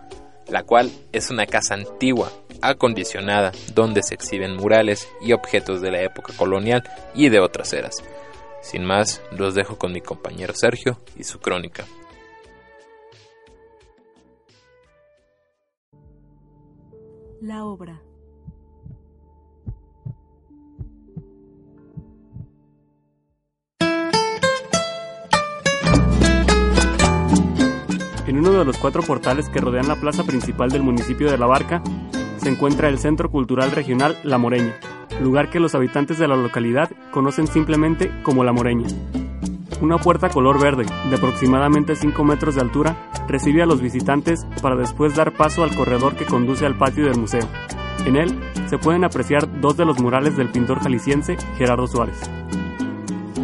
la 0.46 0.62
cual 0.62 0.92
es 1.10 1.32
una 1.32 1.46
casa 1.46 1.74
antigua, 1.74 2.30
acondicionada, 2.62 3.50
donde 3.74 4.04
se 4.04 4.14
exhiben 4.14 4.54
murales 4.54 5.08
y 5.20 5.32
objetos 5.32 5.80
de 5.80 5.90
la 5.90 6.02
época 6.02 6.32
colonial 6.36 6.84
y 7.16 7.28
de 7.28 7.40
otras 7.40 7.72
eras. 7.72 8.04
Sin 8.62 8.84
más, 8.84 9.20
los 9.32 9.56
dejo 9.56 9.78
con 9.78 9.90
mi 9.90 10.00
compañero 10.00 10.54
Sergio 10.54 10.96
y 11.18 11.24
su 11.24 11.40
crónica. 11.40 11.84
La 17.44 17.66
obra. 17.66 18.00
En 28.26 28.38
uno 28.38 28.52
de 28.52 28.64
los 28.64 28.78
cuatro 28.78 29.02
portales 29.02 29.50
que 29.50 29.60
rodean 29.60 29.88
la 29.88 29.96
plaza 29.96 30.24
principal 30.24 30.70
del 30.70 30.82
municipio 30.82 31.30
de 31.30 31.36
La 31.36 31.44
Barca 31.44 31.82
se 32.38 32.48
encuentra 32.48 32.88
el 32.88 32.98
Centro 32.98 33.30
Cultural 33.30 33.72
Regional 33.72 34.16
La 34.24 34.38
Moreña, 34.38 34.76
lugar 35.20 35.50
que 35.50 35.60
los 35.60 35.74
habitantes 35.74 36.18
de 36.18 36.26
la 36.26 36.36
localidad 36.36 36.90
conocen 37.10 37.46
simplemente 37.46 38.10
como 38.22 38.42
La 38.42 38.52
Moreña. 38.52 38.86
Una 39.84 39.98
puerta 39.98 40.30
color 40.30 40.58
verde, 40.58 40.86
de 41.10 41.14
aproximadamente 41.14 41.94
5 41.94 42.24
metros 42.24 42.54
de 42.54 42.62
altura, 42.62 42.96
recibe 43.28 43.62
a 43.62 43.66
los 43.66 43.82
visitantes 43.82 44.46
para 44.62 44.76
después 44.76 45.14
dar 45.14 45.34
paso 45.34 45.62
al 45.62 45.76
corredor 45.76 46.16
que 46.16 46.24
conduce 46.24 46.64
al 46.64 46.78
patio 46.78 47.04
del 47.04 47.20
museo. 47.20 47.46
En 48.06 48.16
él 48.16 48.34
se 48.66 48.78
pueden 48.78 49.04
apreciar 49.04 49.60
dos 49.60 49.76
de 49.76 49.84
los 49.84 50.00
murales 50.00 50.38
del 50.38 50.48
pintor 50.48 50.80
jalisciense 50.80 51.36
Gerardo 51.58 51.86
Suárez. 51.86 52.18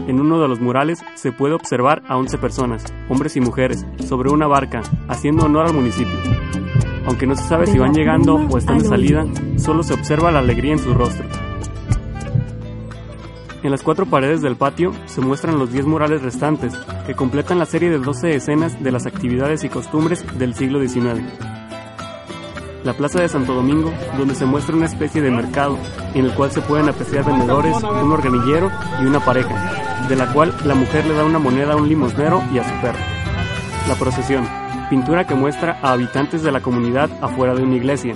En 0.09 0.19
uno 0.19 0.41
de 0.41 0.49
los 0.49 0.61
murales 0.61 1.05
se 1.15 1.31
puede 1.31 1.53
observar 1.53 2.05
a 2.09 2.17
11 2.17 2.39
personas, 2.39 2.87
hombres 3.11 3.37
y 3.37 3.43
mujeres, 3.43 3.85
sobre 4.09 4.31
una 4.31 4.47
barca, 4.47 4.81
haciendo 5.09 5.45
honor 5.45 5.67
al 5.67 5.75
municipio. 5.75 6.17
Aunque 7.05 7.27
no 7.27 7.35
se 7.35 7.45
sabe 7.45 7.67
si 7.67 7.79
van 7.79 7.93
llegando 7.93 8.37
o 8.37 8.57
están 8.57 8.79
de 8.79 8.87
salida, 8.87 9.27
solo 9.57 9.83
se 9.83 9.93
observa 9.93 10.31
la 10.31 10.39
alegría 10.39 10.73
en 10.73 10.79
sus 10.79 10.97
rostros. 10.97 11.50
En 13.63 13.71
las 13.71 13.83
cuatro 13.83 14.07
paredes 14.07 14.41
del 14.41 14.57
patio 14.57 14.93
se 15.05 15.21
muestran 15.21 15.59
los 15.59 15.71
10 15.71 15.85
murales 15.85 16.23
restantes, 16.23 16.73
que 17.07 17.15
completan 17.15 17.59
la 17.59 17.67
serie 17.67 17.91
de 17.91 17.99
12 17.99 18.35
escenas 18.35 18.83
de 18.83 18.91
las 18.91 19.05
actividades 19.05 19.65
y 19.65 19.69
costumbres 19.69 20.25
del 20.39 20.55
siglo 20.55 20.81
XIX. 20.81 21.23
La 22.85 22.95
Plaza 22.95 23.21
de 23.21 23.29
Santo 23.29 23.53
Domingo, 23.53 23.93
donde 24.17 24.35
se 24.35 24.47
muestra 24.47 24.75
una 24.75 24.87
especie 24.87 25.21
de 25.21 25.31
mercado, 25.31 25.77
en 26.15 26.25
el 26.25 26.33
cual 26.33 26.51
se 26.51 26.63
pueden 26.63 26.89
apreciar 26.89 27.27
vendedores, 27.27 27.77
un 27.83 28.11
organillero 28.11 28.71
y 29.03 29.05
una 29.05 29.21
pareja, 29.21 30.07
de 30.09 30.17
la 30.17 30.33
cual 30.33 30.55
la 30.65 30.75
mujer 30.75 31.05
le 31.05 31.13
da 31.13 31.27
una 31.27 31.39
moneda 31.39 31.75
a 31.75 31.77
un 31.77 31.87
limosnero 31.87 32.43
y 32.55 32.59
a 32.59 32.65
su 32.65 32.75
perro. 32.81 32.99
La 33.87 33.95
procesión, 33.97 34.49
pintura 34.89 35.27
que 35.27 35.35
muestra 35.35 35.79
a 35.83 35.93
habitantes 35.93 36.43
de 36.43 36.51
la 36.51 36.63
comunidad 36.63 37.11
afuera 37.21 37.55
de 37.55 37.63
una 37.63 37.77
iglesia, 37.77 38.15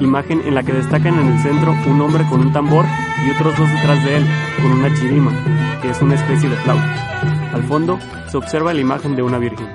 imagen 0.00 0.42
en 0.44 0.54
la 0.54 0.62
que 0.62 0.72
destacan 0.72 1.18
en 1.18 1.28
el 1.28 1.38
centro 1.42 1.74
un 1.86 2.00
hombre 2.00 2.24
con 2.28 2.40
un 2.40 2.52
tambor 2.52 2.84
y 3.26 3.30
otros 3.30 3.56
dos 3.56 3.70
detrás 3.70 4.04
de 4.04 4.16
él, 4.16 4.26
con 4.60 4.72
una 4.72 4.94
chirima, 4.94 5.32
que 5.80 5.90
es 5.90 6.00
una 6.00 6.14
especie 6.14 6.48
de 6.48 6.56
flauta. 6.56 7.50
Al 7.52 7.62
fondo 7.64 7.98
se 8.30 8.36
observa 8.36 8.74
la 8.74 8.80
imagen 8.80 9.14
de 9.14 9.22
una 9.22 9.38
virgen. 9.38 9.68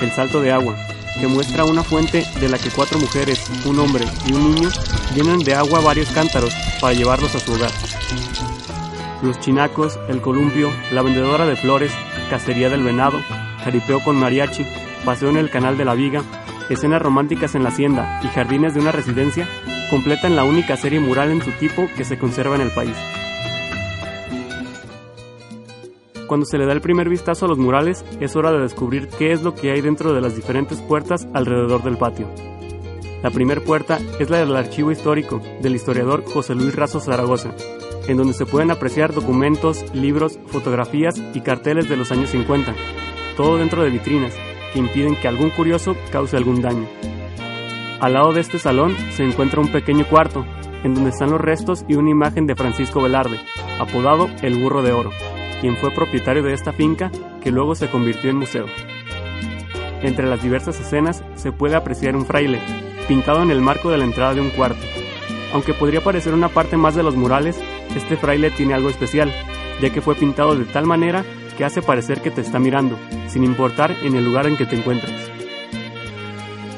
El 0.00 0.10
salto 0.12 0.40
de 0.40 0.52
agua, 0.52 0.74
que 1.20 1.26
muestra 1.26 1.64
una 1.64 1.82
fuente 1.82 2.24
de 2.40 2.48
la 2.48 2.58
que 2.58 2.70
cuatro 2.70 2.98
mujeres, 2.98 3.40
un 3.64 3.78
hombre 3.78 4.04
y 4.26 4.32
un 4.32 4.54
niño 4.54 4.68
llenan 5.14 5.38
de 5.38 5.54
agua 5.54 5.80
varios 5.80 6.10
cántaros 6.10 6.52
para 6.80 6.94
llevarlos 6.94 7.34
a 7.34 7.40
su 7.40 7.52
hogar. 7.52 7.70
Los 9.22 9.40
chinacos, 9.40 9.98
el 10.08 10.20
columpio, 10.20 10.70
la 10.92 11.02
vendedora 11.02 11.46
de 11.46 11.56
flores, 11.56 11.92
cacería 12.28 12.68
del 12.68 12.82
venado, 12.82 13.18
jaripeo 13.64 14.02
con 14.04 14.16
mariachi, 14.16 14.66
paseo 15.04 15.30
en 15.30 15.38
el 15.38 15.50
canal 15.50 15.78
de 15.78 15.84
la 15.84 15.94
viga, 15.94 16.22
escenas 16.70 17.02
románticas 17.02 17.54
en 17.54 17.62
la 17.62 17.68
hacienda 17.68 18.20
y 18.22 18.28
jardines 18.28 18.74
de 18.74 18.80
una 18.80 18.92
residencia 18.92 19.48
completan 19.90 20.36
la 20.36 20.44
única 20.44 20.76
serie 20.76 21.00
mural 21.00 21.30
en 21.30 21.42
su 21.42 21.50
tipo 21.52 21.88
que 21.96 22.04
se 22.04 22.18
conserva 22.18 22.56
en 22.56 22.62
el 22.62 22.70
país. 22.70 22.96
Cuando 26.26 26.46
se 26.46 26.56
le 26.56 26.66
da 26.66 26.72
el 26.72 26.80
primer 26.80 27.08
vistazo 27.08 27.44
a 27.44 27.48
los 27.48 27.58
murales, 27.58 28.04
es 28.18 28.34
hora 28.34 28.50
de 28.50 28.60
descubrir 28.60 29.08
qué 29.08 29.32
es 29.32 29.42
lo 29.42 29.54
que 29.54 29.70
hay 29.70 29.82
dentro 29.82 30.14
de 30.14 30.20
las 30.20 30.34
diferentes 30.34 30.80
puertas 30.80 31.28
alrededor 31.34 31.82
del 31.82 31.98
patio. 31.98 32.28
La 33.22 33.30
primera 33.30 33.60
puerta 33.60 33.98
es 34.18 34.30
la 34.30 34.38
del 34.38 34.56
archivo 34.56 34.90
histórico 34.90 35.40
del 35.60 35.76
historiador 35.76 36.24
José 36.24 36.54
Luis 36.54 36.74
Razo 36.74 37.00
Zaragoza, 37.00 37.54
en 38.08 38.16
donde 38.16 38.34
se 38.34 38.46
pueden 38.46 38.70
apreciar 38.70 39.14
documentos, 39.14 39.84
libros, 39.94 40.38
fotografías 40.46 41.22
y 41.34 41.40
carteles 41.40 41.88
de 41.88 41.96
los 41.96 42.10
años 42.10 42.30
50, 42.30 42.74
todo 43.36 43.58
dentro 43.58 43.82
de 43.82 43.90
vitrinas, 43.90 44.34
que 44.74 44.80
impiden 44.80 45.16
que 45.16 45.28
algún 45.28 45.50
curioso 45.50 45.96
cause 46.10 46.36
algún 46.36 46.60
daño. 46.60 46.86
Al 48.00 48.12
lado 48.12 48.32
de 48.32 48.40
este 48.40 48.58
salón 48.58 48.94
se 49.12 49.24
encuentra 49.24 49.60
un 49.60 49.68
pequeño 49.68 50.04
cuarto, 50.06 50.44
en 50.82 50.94
donde 50.94 51.10
están 51.10 51.30
los 51.30 51.40
restos 51.40 51.86
y 51.88 51.94
una 51.94 52.10
imagen 52.10 52.46
de 52.46 52.56
Francisco 52.56 53.00
Velarde, 53.00 53.40
apodado 53.78 54.28
El 54.42 54.60
Burro 54.60 54.82
de 54.82 54.92
Oro, 54.92 55.10
quien 55.60 55.76
fue 55.76 55.92
propietario 55.92 56.42
de 56.42 56.52
esta 56.52 56.72
finca 56.72 57.10
que 57.40 57.52
luego 57.52 57.74
se 57.74 57.88
convirtió 57.88 58.28
en 58.28 58.36
museo. 58.36 58.66
Entre 60.02 60.26
las 60.26 60.42
diversas 60.42 60.78
escenas 60.78 61.24
se 61.36 61.52
puede 61.52 61.76
apreciar 61.76 62.16
un 62.16 62.26
fraile, 62.26 62.60
pintado 63.08 63.42
en 63.42 63.50
el 63.50 63.62
marco 63.62 63.90
de 63.90 63.98
la 63.98 64.04
entrada 64.04 64.34
de 64.34 64.40
un 64.40 64.50
cuarto. 64.50 64.84
Aunque 65.54 65.72
podría 65.72 66.02
parecer 66.02 66.34
una 66.34 66.48
parte 66.48 66.76
más 66.76 66.96
de 66.96 67.04
los 67.04 67.16
murales, 67.16 67.58
este 67.96 68.16
fraile 68.16 68.50
tiene 68.50 68.74
algo 68.74 68.90
especial, 68.90 69.32
ya 69.80 69.90
que 69.90 70.02
fue 70.02 70.16
pintado 70.16 70.56
de 70.56 70.64
tal 70.64 70.84
manera 70.84 71.24
que 71.56 71.64
hace 71.64 71.82
parecer 71.82 72.20
que 72.20 72.30
te 72.30 72.40
está 72.40 72.58
mirando, 72.58 72.98
sin 73.28 73.44
importar 73.44 73.94
en 74.02 74.14
el 74.14 74.24
lugar 74.24 74.46
en 74.46 74.56
que 74.56 74.66
te 74.66 74.76
encuentres. 74.76 75.30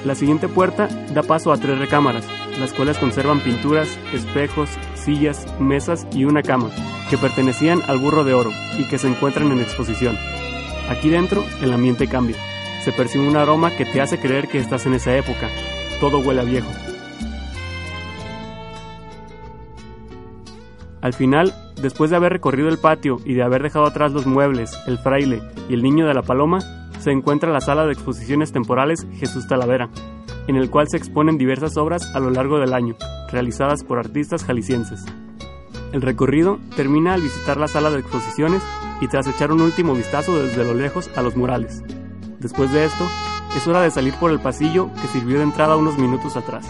La 0.05 0.15
siguiente 0.15 0.49
puerta 0.49 0.89
da 1.13 1.23
paso 1.23 1.53
a 1.53 1.57
tres 1.57 1.79
recámaras, 1.79 2.25
las 2.61 2.73
cuales 2.73 2.99
conservan 2.99 3.41
pinturas, 3.41 3.99
espejos, 4.13 4.71
sillas, 4.95 5.47
mesas 5.59 6.07
y 6.13 6.25
una 6.25 6.43
cama, 6.43 6.71
que 7.11 7.19
pertenecían 7.19 7.81
al 7.89 7.99
burro 7.99 8.25
de 8.25 8.35
oro 8.35 8.51
y 8.79 8.85
que 8.89 8.99
se 8.99 9.09
encuentran 9.09 9.51
en 9.51 9.61
exposición. 9.61 10.17
Aquí 10.89 11.09
dentro 11.09 11.45
el 11.61 11.73
ambiente 11.73 12.07
cambia. 12.07 12.37
Se 12.85 12.93
percibe 12.93 13.27
un 13.27 13.37
aroma 13.37 13.73
que 13.73 13.85
te 13.85 14.01
hace 14.01 14.21
creer 14.21 14.47
que 14.47 14.59
estás 14.59 14.87
en 14.87 14.95
esa 14.95 15.17
época. 15.17 15.49
Todo 15.99 16.21
huele 16.21 16.41
a 16.41 16.45
viejo. 16.45 16.71
Al 21.01 21.13
final, 21.13 21.53
después 21.81 22.11
de 22.11 22.17
haber 22.17 22.33
recorrido 22.33 22.69
el 22.69 22.79
patio 22.79 23.19
y 23.25 23.35
de 23.35 23.43
haber 23.43 23.63
dejado 23.63 23.87
atrás 23.87 24.13
los 24.13 24.27
muebles, 24.27 24.77
el 24.87 24.99
fraile 24.99 25.43
y 25.69 25.75
el 25.75 25.83
niño 25.83 26.07
de 26.07 26.15
la 26.15 26.23
paloma, 26.23 26.61
se 26.99 27.11
encuentra 27.13 27.53
la 27.53 27.61
sala 27.61 27.87
de 27.87 27.93
exposiciones 27.93 28.53
temporales 28.53 29.07
Jesús 29.15 29.47
Talavera, 29.47 29.91
en 30.47 30.57
el 30.57 30.71
cual 30.71 30.89
se 30.89 30.97
exponen 30.97 31.39
diversas 31.39 31.77
obras 31.77 32.15
a 32.15 32.21
lo 32.21 32.31
largo 32.31 32.59
del 32.59 32.73
año, 32.73 32.97
realizadas 33.31 33.85
por 33.85 33.99
artistas 33.99 34.45
jaliscienses. 34.45 35.05
El 35.93 36.03
recorrido 36.03 36.59
termina 36.75 37.15
al 37.15 37.23
visitar 37.23 37.57
la 37.57 37.69
sala 37.69 37.91
de 37.91 38.01
exposiciones 38.01 38.63
y 39.01 39.09
tras 39.09 39.27
echar 39.27 39.53
un 39.53 39.61
último 39.61 39.95
vistazo 39.95 40.37
desde 40.43 40.65
lo 40.65 40.75
lejos 40.75 41.11
a 41.17 41.23
los 41.23 41.37
murales. 41.37 41.83
Después 42.39 42.73
de 42.73 42.85
esto, 42.85 43.07
es 43.57 43.67
hora 43.67 43.81
de 43.81 43.91
salir 43.91 44.15
por 44.15 44.31
el 44.31 44.41
pasillo 44.41 44.91
que 45.01 45.09
sirvió 45.09 45.39
de 45.39 45.45
entrada 45.45 45.77
unos 45.77 45.99
minutos 45.99 46.37
atrás. 46.37 46.67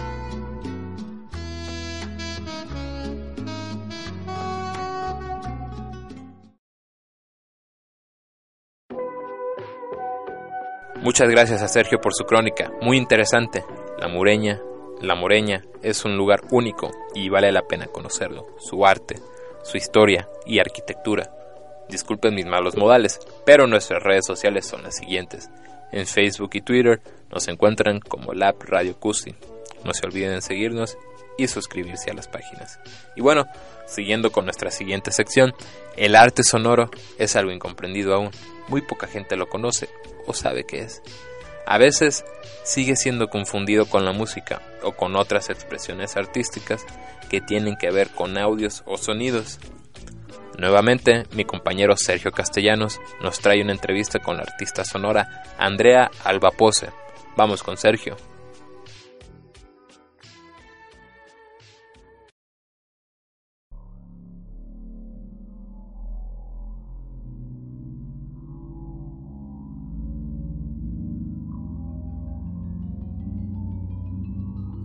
Muchas 11.07 11.29
gracias 11.29 11.63
a 11.63 11.69
Sergio 11.69 12.01
por 12.01 12.15
su 12.15 12.25
crónica, 12.25 12.73
muy 12.83 12.97
interesante. 12.97 13.65
La 14.01 14.09
Mureña, 14.09 14.61
La 15.01 15.15
Moreña 15.15 15.63
es 15.81 16.05
un 16.05 16.17
lugar 16.17 16.41
único 16.51 16.91
y 17.15 17.29
vale 17.29 17.53
la 17.53 17.63
pena 17.63 17.87
conocerlo. 17.87 18.49
Su 18.59 18.85
arte, 18.85 19.15
su 19.63 19.77
historia 19.77 20.29
y 20.47 20.59
arquitectura. 20.59 21.31
Disculpen 21.89 22.35
mis 22.35 22.47
malos 22.47 22.77
modales, 22.77 23.21
pero 23.45 23.69
nuestras 23.69 24.03
redes 24.03 24.27
sociales 24.27 24.67
son 24.67 24.83
las 24.83 24.97
siguientes. 24.97 25.49
En 25.93 26.09
Facebook 26.09 26.51
y 26.55 26.61
Twitter 26.61 27.01
nos 27.31 27.47
encuentran 27.47 28.01
como 28.01 28.33
Lab 28.33 28.57
Radio 28.65 28.99
Cusi. 28.99 29.33
No 29.85 29.95
se 29.95 30.05
olviden 30.07 30.35
de 30.35 30.43
seguirnos 30.43 30.99
y 31.39 31.47
suscribirse 31.47 32.11
a 32.11 32.15
las 32.15 32.27
páginas. 32.27 32.81
Y 33.15 33.21
bueno, 33.21 33.47
siguiendo 33.87 34.33
con 34.33 34.45
nuestra 34.45 34.73
siguiente 34.73 35.13
sección, 35.13 35.55
el 35.97 36.17
arte 36.17 36.43
sonoro 36.43 36.91
es 37.17 37.37
algo 37.37 37.53
incomprendido 37.53 38.13
aún. 38.13 38.33
Muy 38.67 38.81
poca 38.81 39.07
gente 39.07 39.37
lo 39.37 39.49
conoce 39.49 39.89
o 40.27 40.35
sabe 40.35 40.65
qué 40.65 40.81
es. 40.81 41.03
A 41.67 41.79
veces 41.79 42.25
sigue 42.63 42.97
siendo 42.97 43.29
confundido 43.29 43.87
con 43.87 44.05
la 44.05 44.13
música 44.13 44.63
o 44.83 44.93
con 44.93 45.17
otras 45.17 45.51
expresiones 45.51 46.17
artísticas 46.17 46.85
que 47.29 47.41
tienen 47.41 47.77
que 47.77 47.91
ver 47.91 48.11
con 48.11 48.39
audios 48.39 48.83
o 48.87 48.97
sonidos. 48.97 49.59
Nuevamente, 50.59 51.25
mi 51.33 51.45
compañero 51.45 51.97
Sergio 51.97 52.31
Castellanos 52.31 53.01
nos 53.21 53.41
trae 53.41 53.63
una 53.63 53.73
entrevista 53.73 54.21
con 54.21 54.37
la 54.37 54.45
artista 54.45 54.85
sonora 54.85 55.43
Andrea 55.59 56.11
Albapose. 56.25 56.91
Vamos 57.37 57.63
con 57.63 57.77
Sergio. 57.77 58.17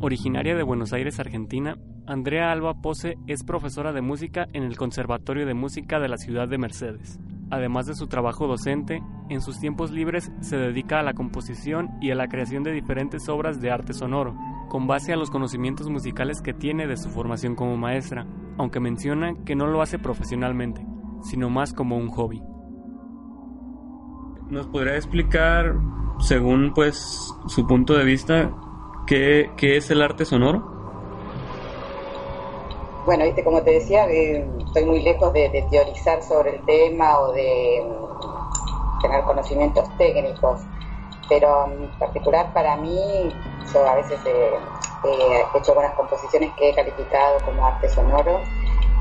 Originaria 0.03 0.55
de 0.55 0.63
Buenos 0.63 0.93
Aires, 0.93 1.19
Argentina, 1.19 1.77
Andrea 2.07 2.51
Alba 2.51 2.73
Pose 2.81 3.19
es 3.27 3.43
profesora 3.43 3.93
de 3.93 4.01
música 4.01 4.47
en 4.51 4.63
el 4.63 4.75
Conservatorio 4.75 5.45
de 5.45 5.53
Música 5.53 5.99
de 5.99 6.09
la 6.09 6.17
ciudad 6.17 6.47
de 6.47 6.57
Mercedes. 6.57 7.19
Además 7.51 7.85
de 7.85 7.93
su 7.93 8.07
trabajo 8.07 8.47
docente, 8.47 9.03
en 9.29 9.41
sus 9.41 9.59
tiempos 9.59 9.91
libres 9.91 10.31
se 10.41 10.57
dedica 10.57 10.99
a 10.99 11.03
la 11.03 11.13
composición 11.13 11.91
y 12.01 12.09
a 12.09 12.15
la 12.15 12.29
creación 12.29 12.63
de 12.63 12.71
diferentes 12.71 13.29
obras 13.29 13.61
de 13.61 13.69
arte 13.69 13.93
sonoro, 13.93 14.35
con 14.69 14.87
base 14.87 15.13
a 15.13 15.17
los 15.17 15.29
conocimientos 15.29 15.87
musicales 15.87 16.41
que 16.41 16.55
tiene 16.55 16.87
de 16.87 16.97
su 16.97 17.09
formación 17.09 17.53
como 17.53 17.77
maestra, 17.77 18.25
aunque 18.57 18.79
menciona 18.79 19.35
que 19.45 19.55
no 19.55 19.67
lo 19.67 19.83
hace 19.83 19.99
profesionalmente, 19.99 20.83
sino 21.21 21.51
más 21.51 21.73
como 21.73 21.97
un 21.97 22.09
hobby. 22.09 22.41
¿Nos 24.49 24.65
podría 24.65 24.95
explicar, 24.95 25.75
según 26.21 26.73
pues 26.73 26.97
su 27.45 27.67
punto 27.67 27.93
de 27.93 28.03
vista, 28.03 28.51
¿Qué, 29.05 29.51
es 29.59 29.91
el 29.91 30.01
arte 30.01 30.25
sonoro? 30.25 30.61
Bueno, 33.05 33.25
viste, 33.25 33.43
como 33.43 33.61
te 33.63 33.71
decía, 33.71 34.07
eh, 34.09 34.45
estoy 34.65 34.85
muy 34.85 35.01
lejos 35.01 35.33
de, 35.33 35.65
teorizar 35.69 36.21
sobre 36.21 36.55
el 36.55 36.65
tema 36.65 37.19
o 37.19 37.33
de 37.33 37.83
mm, 37.83 39.01
tener 39.01 39.23
conocimientos 39.23 39.89
técnicos, 39.97 40.61
pero 41.27 41.65
en 41.65 41.89
particular 41.99 42.53
para 42.53 42.77
mí, 42.77 43.33
yo 43.73 43.85
a 43.87 43.95
veces 43.95 44.19
he 44.25 45.57
hecho 45.57 45.73
buenas 45.73 45.93
composiciones 45.95 46.51
que 46.57 46.69
he 46.69 46.75
calificado 46.75 47.39
como 47.43 47.65
arte 47.65 47.89
sonoro 47.89 48.39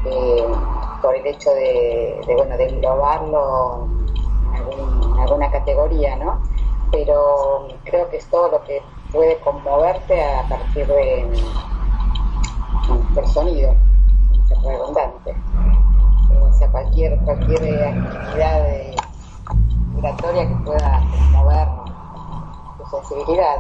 eh, 0.07 0.45
por 1.03 1.15
el 1.15 1.27
hecho 1.27 1.51
de, 1.51 2.21
bueno, 2.27 2.57
de 2.57 2.69
englobarlo 2.69 3.89
en 4.55 5.21
alguna 5.21 5.51
categoría, 5.51 6.17
¿no? 6.17 6.43
Pero 6.91 7.69
creo 7.85 8.09
que 8.09 8.17
es 8.17 8.27
todo 8.31 8.51
lo 8.51 8.65
que 8.65 8.83
puede 9.13 9.39
conmoverte 9.41 10.23
a 10.23 10.49
partir 10.49 10.87
de, 10.87 11.43
del 13.15 13.27
sonido, 13.27 13.75
es 14.51 14.63
redundante. 14.63 15.35
O 16.43 16.53
sea, 16.53 16.71
cualquier, 16.71 17.19
cualquier 17.21 17.89
actividad 17.89 18.67
vibratoria 19.95 20.49
que 20.49 20.55
pueda 20.65 21.01
mover 21.33 21.69
tu 22.79 22.87
sensibilidad. 22.87 23.59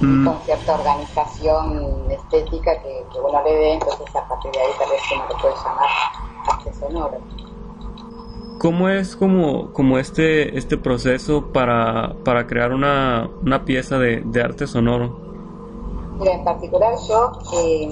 Mm. 0.00 0.26
con 0.26 0.40
cierta 0.40 0.74
organización 0.74 2.10
estética 2.10 2.76
que, 2.82 3.04
uno 3.22 3.40
le 3.44 3.54
dé, 3.54 3.72
entonces 3.74 4.16
a 4.16 4.26
partir 4.26 4.50
de 4.50 4.60
ahí 4.60 4.70
tal 4.76 4.90
vez 4.90 5.00
uno 5.14 5.24
lo 5.28 5.36
puede 5.38 5.54
llamar 5.54 5.88
arte 6.48 6.74
sonoro. 6.74 7.18
¿Cómo 8.62 8.88
es 8.88 9.16
como, 9.16 9.72
como 9.72 9.98
este, 9.98 10.56
este 10.56 10.76
proceso 10.78 11.46
para, 11.52 12.14
para 12.24 12.46
crear 12.46 12.72
una, 12.72 13.28
una 13.44 13.64
pieza 13.64 13.98
de, 13.98 14.20
de, 14.24 14.40
arte 14.40 14.68
sonoro? 14.68 15.18
Mira, 16.20 16.34
en 16.34 16.44
particular 16.44 16.94
yo, 17.08 17.32
eh, 17.54 17.90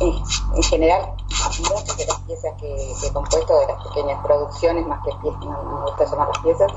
en 0.00 0.62
general, 0.62 1.02
muchas 1.68 1.96
de 1.96 2.06
las 2.06 2.20
piezas 2.20 2.52
que, 2.60 2.68
que, 3.00 3.06
he 3.08 3.12
compuesto, 3.12 3.58
de 3.58 3.66
las 3.66 3.88
pequeñas 3.88 4.24
producciones, 4.24 4.86
más 4.86 5.00
que 5.04 5.10
piezas, 5.20 5.40
no, 5.40 5.62
me 5.64 5.90
gusta 5.90 6.04
llamar 6.04 6.28
las 6.28 6.38
piezas, 6.44 6.72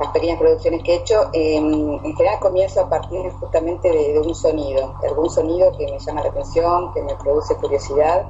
las 0.00 0.10
pequeñas 0.10 0.38
producciones 0.38 0.82
que 0.82 0.92
he 0.92 0.96
hecho, 0.96 1.30
en 1.32 2.14
general 2.14 2.40
comienzo 2.40 2.82
a 2.82 2.90
partir 2.90 3.32
justamente 3.40 3.88
de, 3.88 4.12
de 4.12 4.20
un 4.20 4.34
sonido, 4.34 4.98
de 5.00 5.08
algún 5.08 5.30
sonido 5.30 5.72
que 5.78 5.90
me 5.90 5.98
llama 5.98 6.24
la 6.24 6.28
atención, 6.28 6.92
que 6.92 7.00
me 7.00 7.14
produce 7.14 7.56
curiosidad 7.56 8.26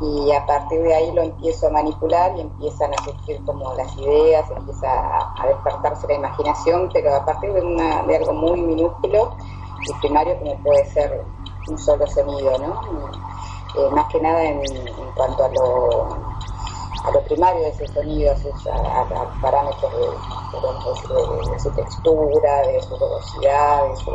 y 0.00 0.32
a 0.32 0.44
partir 0.46 0.82
de 0.82 0.94
ahí 0.94 1.12
lo 1.12 1.22
empiezo 1.22 1.68
a 1.68 1.70
manipular 1.70 2.36
y 2.36 2.40
empiezan 2.40 2.92
a 2.92 3.04
surgir 3.04 3.44
como 3.44 3.74
las 3.74 3.96
ideas, 3.96 4.50
empieza 4.50 4.88
a, 4.88 5.46
despertarse 5.46 6.06
la 6.08 6.14
imaginación, 6.14 6.90
pero 6.92 7.14
a 7.14 7.24
partir 7.24 7.52
de, 7.52 7.60
una, 7.60 8.02
de 8.02 8.16
algo 8.16 8.32
muy 8.32 8.60
minúsculo 8.60 9.36
y 9.88 9.92
primario 10.00 10.38
como 10.38 10.56
puede 10.62 10.84
ser 10.86 11.24
un 11.68 11.78
solo 11.78 12.06
sonido, 12.06 12.58
¿no? 12.58 12.80
Eh, 13.78 13.90
más 13.90 14.06
que 14.08 14.20
nada 14.20 14.42
en, 14.42 14.62
cuanto 15.16 15.44
a 15.44 15.48
lo, 15.48 16.14
a 17.04 17.10
lo 17.12 17.22
primario 17.24 17.62
de 17.62 17.68
ese 17.68 17.86
sonido, 17.88 18.32
a, 18.32 19.40
parámetros 19.40 19.92
de, 19.92 21.58
su 21.60 21.70
textura, 21.70 22.66
de 22.66 22.82
su 22.82 22.98
velocidad, 22.98 23.88
de 23.88 23.96
su 23.96 24.10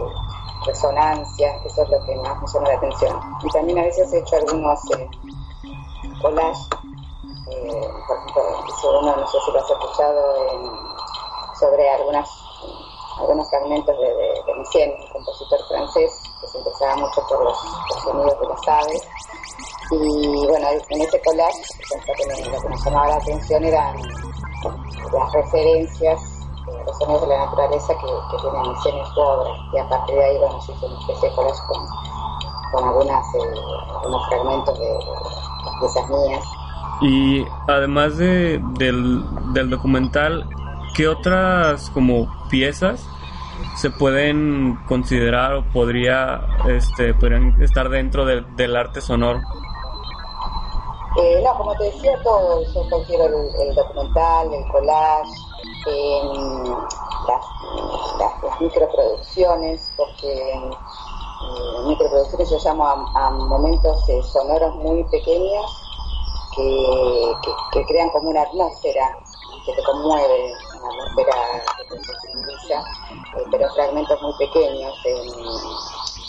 resonancia, 0.66 1.56
eso 1.66 1.84
es 1.84 1.90
lo 1.90 2.06
que 2.06 2.16
más 2.18 2.42
me 2.42 2.48
llama 2.48 2.68
la 2.68 2.76
atención. 2.76 3.20
Y 3.44 3.50
también 3.50 3.80
a 3.80 3.84
veces 3.84 4.12
he 4.14 4.20
hecho 4.20 4.36
algunos... 4.36 4.80
Eh, 4.92 5.10
collage, 6.22 6.62
eh, 7.52 7.88
por 8.08 8.18
ejemplo, 8.18 9.00
uno, 9.00 9.16
no 9.16 9.28
sé 9.28 9.38
si 9.46 9.52
lo 9.52 9.60
has 9.60 9.72
escuchado, 9.72 10.78
sobre 11.60 11.90
algunas, 11.90 12.30
algunos 13.20 13.50
fragmentos 13.50 13.98
de, 13.98 14.08
de, 14.08 14.54
un 14.54 15.12
compositor 15.12 15.60
francés, 15.68 16.12
que 16.42 16.48
se 16.48 16.58
interesaba 16.58 16.96
mucho 16.98 17.22
por 17.28 17.44
los, 17.44 17.58
sonidos 18.04 18.40
de 18.40 18.48
las 18.48 18.68
aves. 18.68 19.02
Y 19.92 20.48
bueno, 20.48 20.68
en 20.90 21.02
ese 21.02 21.22
collage, 21.22 21.62
lo 22.06 22.14
que 22.14 22.68
me 22.70 22.78
llamaba 22.78 23.08
la 23.08 23.16
atención 23.16 23.64
eran 23.64 23.96
las 25.14 25.32
referencias 25.34 26.22
eh, 26.68 26.84
los 26.86 26.98
sonidos 26.98 27.22
de 27.22 27.28
la 27.28 27.46
naturaleza 27.46 27.94
que, 27.94 28.08
que 28.32 28.42
tiene 28.42 28.70
Micien 28.70 28.98
en 28.98 29.06
su 29.06 29.20
obra. 29.22 29.50
Y 29.74 29.78
a 29.78 29.90
partir 29.90 30.16
de 30.16 30.26
ahí, 30.26 30.38
bueno, 30.38 30.62
se 30.62 30.74
hizo 30.74 30.86
una 30.86 31.00
especie 31.00 31.30
de 31.30 31.36
collage 31.36 31.60
con, 31.68 31.88
con 32.72 32.84
algunas, 32.84 33.36
eh, 33.36 33.40
algunos 33.96 34.28
fragmentos 34.28 34.80
de 34.80 34.98
cosas 35.80 36.10
mías. 36.10 36.44
Y 37.02 37.46
además 37.68 38.18
de, 38.18 38.62
del, 38.78 39.24
del 39.54 39.70
documental, 39.70 40.48
¿qué 40.96 41.08
otras 41.08 41.90
como 41.92 42.28
piezas 42.50 43.08
se 43.76 43.92
pueden 43.92 44.78
considerar 44.88 45.54
o 45.54 45.64
podría 45.72 46.42
este, 46.68 47.14
podrían 47.14 47.62
estar 47.62 47.90
dentro 47.90 48.26
del 48.26 48.76
arte 48.76 49.02
sonoro? 49.02 49.40
Eh, 51.20 51.42
no, 51.44 51.58
como 51.58 51.76
te 51.76 51.86
decía, 51.86 52.12
todo, 52.24 52.62
yo 52.74 52.90
considero 52.92 53.26
el, 53.60 53.74
documental, 53.74 54.54
el 54.54 54.72
collage, 54.72 55.32
em, 55.88 56.64
las, 57.28 57.46
las, 58.20 58.62
microproducciones, 58.62 59.92
porque 59.98 60.54
microproducciones 61.86 62.50
yo 62.50 62.58
llamo 62.64 62.88
a, 62.88 63.30
momentos 63.32 64.10
eh, 64.10 64.22
sonoros 64.24 64.76
muy 64.76 65.04
pequeños 65.06 65.84
que, 66.56 67.34
que, 67.74 67.86
crean 67.86 68.10
como 68.10 68.30
una 68.30 68.42
atmósfera 68.42 69.18
que 69.66 69.74
te 69.74 69.84
conmueve, 69.84 70.54
una 70.80 70.90
atmósfera 70.90 71.34
que 71.78 71.96
te 71.96 72.04
sensibiliza, 72.04 72.80
eh, 73.38 73.44
pero 73.52 73.70
fragmentos 73.74 74.22
muy 74.22 74.34
pequeños. 74.38 74.94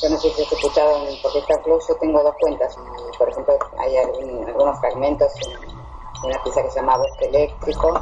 yo 0.02 0.08
no 0.10 0.16
sé 0.18 0.30
si 0.30 0.42
has 0.42 0.52
escuchado, 0.52 1.06
en, 1.06 1.22
porque 1.22 1.38
está 1.38 1.60
Club 1.62 1.80
yo 1.88 1.96
tengo 1.96 2.22
dos 2.22 2.34
cuentas, 2.40 2.76
por 3.18 3.28
ejemplo 3.28 3.54
hay 3.78 3.96
algunos 3.96 4.78
fragmentos 4.80 5.32
en, 5.46 5.78
una 6.24 6.42
pieza 6.42 6.62
que 6.62 6.70
se 6.70 6.80
llama 6.80 6.98
Bosque 6.98 7.26
Eléctrico, 7.26 8.00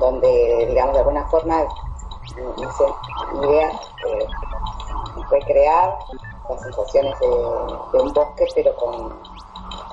donde 0.00 0.66
digamos 0.68 0.92
de 0.94 0.98
alguna 0.98 1.24
forma 1.28 1.66
sé, 2.34 2.84
ideas, 3.42 3.76
eh, 5.16 5.22
recrear 5.30 5.98
las 6.48 6.62
sensaciones 6.62 7.18
de, 7.20 7.26
de, 7.26 8.02
un 8.02 8.12
bosque, 8.12 8.46
pero 8.54 8.74
con, 8.76 9.08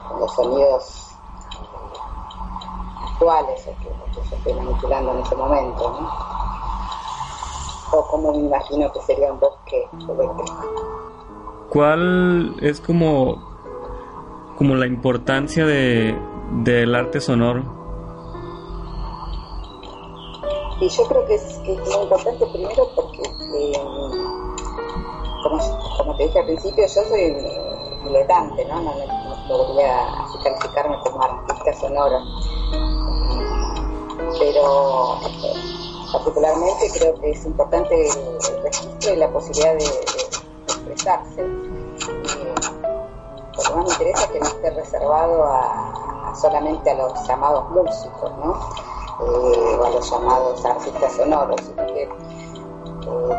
con 0.07 0.19
los 0.19 0.36
sonidos 0.36 1.15
actuales 3.11 3.67
o 3.67 3.82
que, 3.82 4.19
que, 4.21 4.28
se 4.28 4.36
estoy 4.36 4.53
manipulando 4.53 5.13
en 5.13 5.19
ese 5.19 5.36
momento, 5.36 5.89
¿no? 5.89 6.09
O 7.97 8.07
como 8.07 8.32
me 8.32 8.39
imagino 8.39 8.91
que 8.91 9.01
sería 9.01 9.32
un 9.32 9.39
bosque 9.39 9.88
eléctrico. 9.93 10.93
¿Cuál 11.69 12.55
es 12.61 12.80
como, 12.82 13.38
como 14.57 14.76
la 14.76 14.86
importancia 14.86 15.65
de, 15.65 16.15
del 16.63 16.93
arte 16.93 17.19
sonoro? 17.19 17.63
Y 20.80 20.89
yo 20.89 21.03
creo 21.07 21.26
que 21.26 21.36
es, 21.36 21.43
que 21.59 21.74
es 21.74 21.80
muy 21.80 22.03
importante 22.03 22.45
primero 22.47 22.89
porque, 22.95 23.21
eh, 23.21 23.74
como, 25.43 25.59
como, 25.97 26.15
te 26.15 26.23
dije 26.23 26.39
al 26.39 26.45
principio, 26.45 26.85
yo 26.87 27.03
soy 27.03 27.37
diletante, 28.03 28.65
¿no? 28.65 28.81
No, 28.81 28.91
no, 28.95 29.57
podría 29.57 30.07
calificarme 30.43 30.97
como 31.03 31.21
artista 31.21 31.73
sonoro. 31.73 32.19
Pero 34.39 35.19
eh, 35.21 35.53
particularmente 36.11 36.91
creo 36.93 37.19
que 37.19 37.31
es 37.31 37.45
importante 37.45 38.09
el, 38.09 38.63
registro 38.63 39.13
y 39.13 39.17
la 39.17 39.29
posibilidad 39.29 39.75
de, 39.75 39.85
expresarse. 40.65 41.41
Eh, 41.41 42.55
lo 43.55 43.63
que 43.63 43.75
más 43.75 43.85
me 43.85 43.91
interesa 43.91 44.23
es 44.23 44.31
que 44.31 44.39
no 44.39 44.45
esté 44.47 44.69
reservado 44.71 45.43
a, 45.43 46.33
solamente 46.39 46.89
a 46.89 46.95
los 46.95 47.27
llamados 47.27 47.69
músicos, 47.69 48.31
¿no? 48.37 48.53
Eh, 49.19 49.77
o 49.79 49.85
a 49.85 49.89
los 49.91 50.09
llamados 50.09 50.65
artistas 50.65 51.13
sonoros, 51.13 51.61
que 51.75 52.09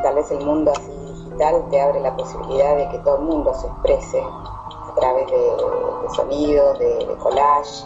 tal 0.02 0.14
vez 0.14 0.30
el 0.30 0.44
mundo 0.44 0.70
así 0.70 1.03
digital 1.34 1.64
te 1.70 1.80
abre 1.80 2.00
la 2.00 2.16
posibilidad 2.16 2.76
de 2.76 2.88
que 2.90 2.98
todo 2.98 3.16
el 3.16 3.22
mundo 3.22 3.52
se 3.54 3.66
exprese 3.66 4.22
a 4.22 4.94
través 4.94 5.26
de, 5.30 5.36
de 5.36 6.10
sonidos, 6.14 6.78
de, 6.78 7.06
de 7.06 7.16
collage, 7.16 7.84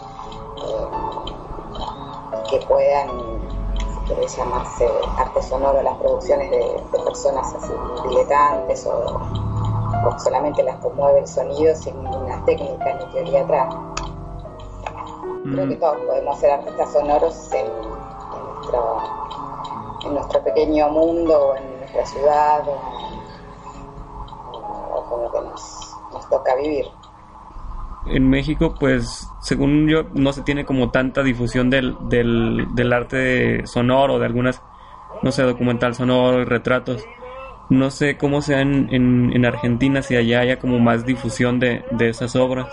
eh, 0.57 0.87
que 2.49 2.59
puedan, 2.67 3.09
si 4.27 4.37
llamarse 4.37 4.89
arte 5.17 5.41
sonoro, 5.41 5.81
las 5.81 5.97
producciones 5.97 6.51
de, 6.51 6.57
de 6.57 7.03
personas 7.03 7.53
así 7.55 7.73
diletantes 8.09 8.85
o, 8.87 9.19
o, 10.07 10.19
solamente 10.19 10.63
las 10.63 10.75
conmueve 10.77 11.19
el 11.19 11.27
sonido 11.27 11.75
sin 11.75 12.01
ninguna 12.03 12.43
técnica 12.45 12.93
ni 12.93 13.05
teoría 13.13 13.41
atrás. 13.41 13.75
Creo 15.43 15.67
que 15.67 15.75
todos 15.77 15.97
podemos 16.05 16.37
ser 16.37 16.51
artistas 16.51 16.91
sonoros 16.91 17.53
en, 17.53 17.65
en, 17.65 18.53
nuestro, 18.53 18.97
en 20.05 20.13
nuestro 20.13 20.43
pequeño 20.43 20.89
mundo 20.89 21.49
o 21.49 21.55
en 21.55 21.79
nuestra 21.79 22.05
ciudad 22.05 22.67
o 22.67 22.98
con 25.09 25.23
lo 25.23 25.31
que 25.31 25.41
nos, 25.41 25.97
nos 26.11 26.29
toca 26.29 26.55
vivir. 26.55 26.85
En 28.07 28.29
México, 28.29 28.75
pues, 28.79 29.27
según 29.41 29.87
yo, 29.87 30.03
no 30.13 30.31
se 30.33 30.41
tiene 30.41 30.65
como 30.65 30.89
tanta 30.89 31.21
difusión 31.21 31.69
del, 31.69 31.97
del, 32.07 32.67
del 32.73 32.93
arte 32.93 33.67
sonoro, 33.67 34.19
de 34.19 34.25
algunas, 34.25 34.61
no 35.21 35.31
sé, 35.31 35.43
documental 35.43 35.95
sonoro 35.95 36.41
y 36.41 36.45
retratos. 36.45 37.05
No 37.69 37.91
sé 37.91 38.17
cómo 38.17 38.41
sea 38.41 38.61
en, 38.61 38.87
en, 38.91 39.31
en 39.33 39.45
Argentina, 39.45 40.01
si 40.01 40.15
allá 40.15 40.39
haya 40.39 40.59
como 40.59 40.79
más 40.79 41.05
difusión 41.05 41.59
de, 41.59 41.83
de 41.91 42.09
esas 42.09 42.35
obras. 42.35 42.67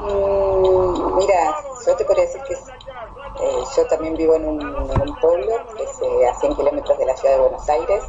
Mm, 0.00 1.16
mira, 1.16 1.56
yo 1.86 1.96
te 1.96 2.04
podría 2.04 2.24
decir 2.24 2.42
que 2.46 2.54
eh, 2.54 3.64
yo 3.76 3.86
también 3.86 4.14
vivo 4.16 4.34
en 4.34 4.46
un, 4.46 4.60
en 4.60 5.00
un, 5.00 5.16
pueblo 5.16 5.52
que 5.76 5.84
es 5.84 6.02
eh, 6.02 6.28
a 6.28 6.34
100 6.34 6.56
kilómetros 6.56 6.98
de 6.98 7.06
la 7.06 7.16
ciudad 7.16 7.34
de 7.34 7.40
Buenos 7.40 7.68
Aires. 7.68 8.04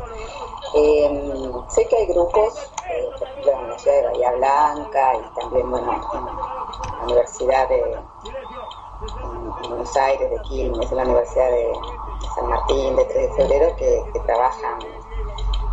Eh, 0.76 1.52
sé 1.70 1.88
que 1.88 1.96
hay 1.96 2.08
grupos, 2.08 2.72
eh, 2.90 3.10
por 3.18 3.28
ejemplo, 3.28 3.52
en 3.52 3.70
la 3.70 3.80
ciudad 3.80 3.98
de 3.98 4.08
Bahía 4.08 4.32
Blanca 4.34 5.14
y 5.16 5.40
también, 5.40 5.70
bueno, 5.70 5.94
en 5.94 6.26
la 6.26 7.04
Universidad 7.04 7.70
de 7.70 7.98
en, 9.02 9.64
en 9.64 9.70
Buenos 9.70 9.96
Aires, 9.96 10.30
de 10.30 10.42
Quilmes, 10.42 10.92
la 10.92 11.04
Universidad 11.04 11.50
de 11.50 11.72
San 12.36 12.50
Martín, 12.50 12.96
de 12.96 13.06
3 13.06 13.30
de 13.30 13.36
febrero, 13.36 13.76
que, 13.76 14.04
trabajan 14.26 14.80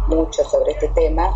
mucho 0.07 0.45
sobre 0.45 0.73
este 0.73 0.89
tema, 0.91 1.33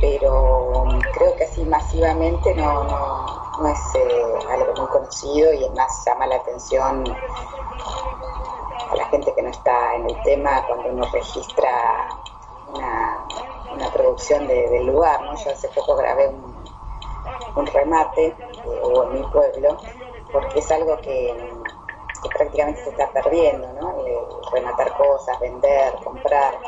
pero 0.00 0.84
creo 1.14 1.36
que 1.36 1.44
así 1.44 1.64
masivamente 1.64 2.54
no, 2.56 2.84
no, 2.84 3.58
no 3.60 3.68
es 3.68 3.78
eh, 3.94 4.24
algo 4.50 4.74
muy 4.76 4.86
conocido 4.88 5.52
y 5.54 5.64
es 5.64 5.74
más 5.74 6.04
llama 6.04 6.26
la 6.26 6.36
atención 6.36 7.04
a 8.90 8.96
la 8.96 9.04
gente 9.06 9.32
que 9.34 9.42
no 9.42 9.50
está 9.50 9.94
en 9.94 10.10
el 10.10 10.22
tema 10.22 10.62
cuando 10.66 10.88
uno 10.90 11.06
registra 11.12 12.08
una, 12.72 13.26
una 13.74 13.92
producción 13.92 14.46
de, 14.46 14.68
del 14.68 14.86
lugar. 14.86 15.20
¿no? 15.22 15.34
Yo 15.36 15.50
hace 15.50 15.68
poco 15.68 15.96
grabé 15.96 16.28
un, 16.28 16.64
un 17.56 17.66
remate 17.66 18.26
eh, 18.26 18.34
en 18.64 19.12
mi 19.12 19.22
pueblo 19.28 19.78
porque 20.32 20.58
es 20.58 20.70
algo 20.70 20.96
que, 20.98 21.34
prácticamente 22.34 22.84
se 22.84 22.90
está 22.90 23.10
perdiendo, 23.10 23.66
¿no? 23.80 24.04
El 24.04 24.16
rematar 24.52 24.96
cosas, 24.96 25.38
vender, 25.40 25.94
comprar 26.04 26.58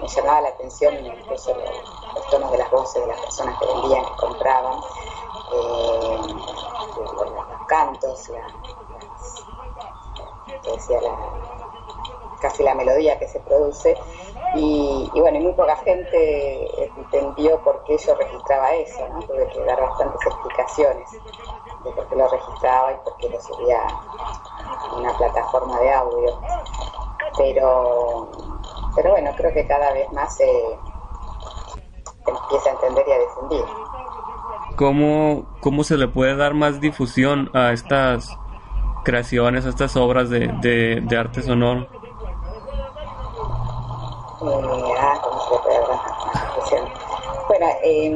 me 0.00 0.08
llamaba 0.08 0.40
la 0.42 0.48
atención 0.48 0.94
incluso 1.04 1.54
los, 1.54 2.26
tonos 2.30 2.50
de 2.50 2.58
las 2.58 2.70
voces 2.70 3.00
de 3.02 3.08
las 3.08 3.20
personas 3.20 3.58
que 3.58 3.66
vendían, 3.66 4.04
que 4.04 4.12
compraban, 4.18 4.80
eh, 5.52 6.18
los, 6.96 7.66
cantos, 7.68 8.30
decía 10.64 11.00
la, 11.00 11.16
casi 12.40 12.62
la 12.62 12.74
melodía 12.74 13.18
que 13.18 13.28
se 13.28 13.40
produce 13.40 13.96
y, 14.54 15.10
y, 15.12 15.20
bueno, 15.20 15.40
muy 15.40 15.52
poca 15.52 15.76
gente 15.76 16.66
entendió 16.96 17.60
por 17.62 17.82
qué 17.84 17.96
yo 17.98 18.14
registraba 18.14 18.72
eso, 18.74 19.08
¿no? 19.08 19.20
tuve 19.20 19.48
que 19.48 19.60
dar 19.64 19.80
bastantes 19.80 20.20
explicaciones 20.26 21.12
de 21.84 21.90
por 21.90 22.08
qué 22.08 22.16
lo 22.16 22.28
registraba 22.28 22.92
y 22.92 22.96
por 23.04 23.16
qué 23.16 23.28
lo 23.28 23.40
subía 23.40 23.80
una 24.96 25.16
plataforma 25.16 25.80
de 25.80 25.92
audio 25.92 26.40
pero 27.36 28.30
pero 28.94 29.10
bueno, 29.10 29.30
creo 29.36 29.52
que 29.52 29.66
cada 29.66 29.92
vez 29.92 30.10
más 30.12 30.36
se 30.36 30.44
empieza 32.26 32.70
a 32.70 32.72
entender 32.72 33.04
y 33.08 33.12
a 33.12 33.18
difundir. 33.18 33.64
¿Cómo, 34.76 35.46
¿Cómo 35.60 35.82
se 35.82 35.96
le 35.96 36.06
puede 36.06 36.36
dar 36.36 36.54
más 36.54 36.80
difusión 36.80 37.50
a 37.54 37.72
estas 37.72 38.36
creaciones, 39.04 39.66
a 39.66 39.70
estas 39.70 39.96
obras 39.96 40.30
de, 40.30 40.48
de, 40.60 41.00
de 41.02 41.16
arte 41.16 41.42
sonoro? 41.42 41.88
Bueno, 47.46 47.66
eh, 47.82 48.14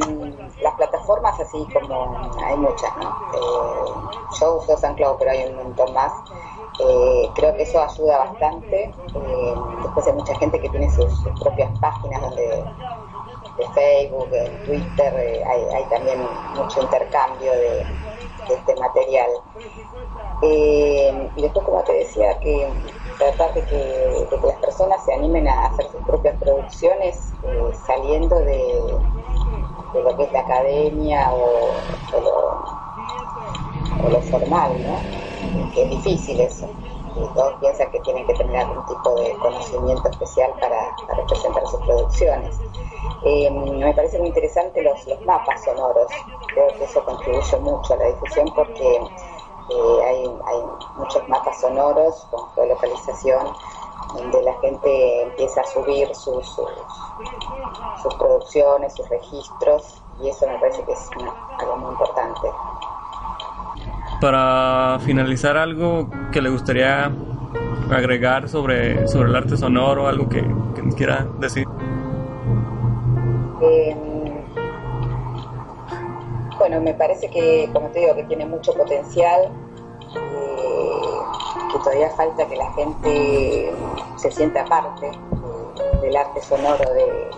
las 0.62 0.74
plataformas 0.74 1.38
así 1.38 1.66
como 1.72 2.16
hay 2.44 2.56
muchas, 2.56 2.96
¿no? 2.96 3.08
Eh, 3.34 3.92
yo 4.40 4.54
uso 4.56 4.76
SoundCloud, 4.76 5.16
pero 5.18 5.30
hay 5.30 5.44
un 5.46 5.56
montón 5.56 5.92
más. 5.94 6.12
Eh, 6.80 7.30
creo 7.34 7.54
que 7.56 7.62
eso 7.62 7.80
ayuda 7.80 8.18
bastante. 8.18 8.84
Eh, 8.84 9.54
después 9.82 10.06
hay 10.06 10.12
mucha 10.14 10.34
gente 10.36 10.60
que 10.60 10.68
tiene 10.70 10.90
sus, 10.90 11.12
propias 11.40 11.70
páginas 11.78 12.20
donde 12.22 12.64
de 13.58 13.68
Facebook, 13.74 14.30
de 14.30 14.48
Twitter, 14.64 15.44
hay, 15.46 15.84
también 15.90 16.24
mucho 16.54 16.80
intercambio 16.80 17.52
de, 17.52 17.86
este 18.48 18.76
material. 18.76 19.30
Y 20.42 21.42
después, 21.42 21.64
como 21.64 21.82
te 21.82 21.92
decía, 21.92 22.38
que 22.38 22.72
tratar 23.18 23.52
de 23.54 23.64
que, 23.64 23.76
de 23.76 24.26
que, 24.28 24.46
las 24.46 24.56
personas 24.56 25.04
se 25.04 25.12
animen 25.12 25.48
a 25.48 25.66
hacer 25.66 25.86
sus 25.90 26.00
propias 26.06 26.36
producciones 26.38 27.32
eh, 27.42 27.72
saliendo 27.86 28.36
de, 28.36 28.84
de, 29.92 30.02
lo 30.02 30.16
que 30.16 30.22
es 30.24 30.32
la 30.32 30.40
academia 30.40 31.32
o, 31.32 31.70
lo, 32.12 34.06
o 34.06 34.10
lo 34.10 34.20
formal, 34.22 34.72
¿no? 34.82 35.28
que 35.72 35.82
es 35.82 35.90
difícil 35.90 36.40
eso. 36.40 36.68
Y 37.16 37.34
todos 37.34 37.54
piensan 37.60 37.90
que 37.90 37.98
tienen 38.00 38.26
que 38.26 38.34
tener 38.34 38.56
algún 38.56 38.84
tipo 38.86 39.14
de 39.16 39.32
conocimiento 39.38 40.08
especial 40.08 40.52
para, 40.60 40.94
para 41.08 41.26
presentar 41.26 41.66
sus 41.66 41.80
producciones. 41.80 42.56
Eh, 43.24 43.50
me 43.50 43.92
parece 43.94 44.18
muy 44.18 44.28
interesante 44.28 44.82
los, 44.82 45.04
los, 45.06 45.20
mapas 45.22 45.64
sonoros. 45.64 46.06
Creo 46.48 46.68
que 46.68 46.84
eso 46.84 47.04
contribuye 47.04 47.56
mucho 47.58 47.94
a 47.94 47.96
la 47.96 48.06
difusión 48.06 48.48
porque 48.54 49.00
eh, 49.70 50.04
hay, 50.04 50.24
hay, 50.24 50.62
muchos 50.96 51.28
mapas 51.28 51.60
sonoros 51.60 52.26
con 52.30 52.50
geolocalización 52.54 53.46
donde 54.14 54.42
la 54.42 54.54
gente 54.60 55.22
empieza 55.22 55.60
a 55.60 55.64
subir 55.64 56.08
sus, 56.14 56.46
sus, 56.46 56.70
sus 58.02 58.14
producciones, 58.14 58.94
sus 58.94 59.08
registros 59.08 60.02
y 60.20 60.28
eso 60.28 60.46
me 60.46 60.58
parece 60.58 60.82
que 60.84 60.92
es 60.92 61.10
una, 61.16 61.32
algo 61.58 61.76
muy 61.76 61.90
importante 61.90 62.48
para 64.20 64.98
finalizar 65.00 65.56
algo 65.56 66.08
que 66.32 66.42
le 66.42 66.50
gustaría 66.50 67.10
agregar 67.90 68.48
sobre, 68.48 69.06
sobre 69.08 69.30
el 69.30 69.36
arte 69.36 69.56
sonoro, 69.56 70.08
algo 70.08 70.28
que, 70.28 70.42
que 70.74 70.82
quiera 70.96 71.26
decir. 71.38 71.66
Eh, 73.60 73.96
bueno, 76.68 76.84
me 76.84 76.92
parece 76.92 77.30
que, 77.30 77.70
como 77.72 77.88
te 77.88 78.00
digo, 78.00 78.14
que 78.14 78.24
tiene 78.24 78.44
mucho 78.44 78.74
potencial, 78.74 79.50
eh, 80.14 81.00
que 81.72 81.78
todavía 81.78 82.10
falta 82.10 82.46
que 82.46 82.56
la 82.56 82.70
gente 82.74 83.72
se 84.16 84.30
sienta 84.30 84.66
parte, 84.66 85.10
del 86.02 86.14
arte 86.14 86.42
sonoro 86.42 86.84
de, 86.92 87.30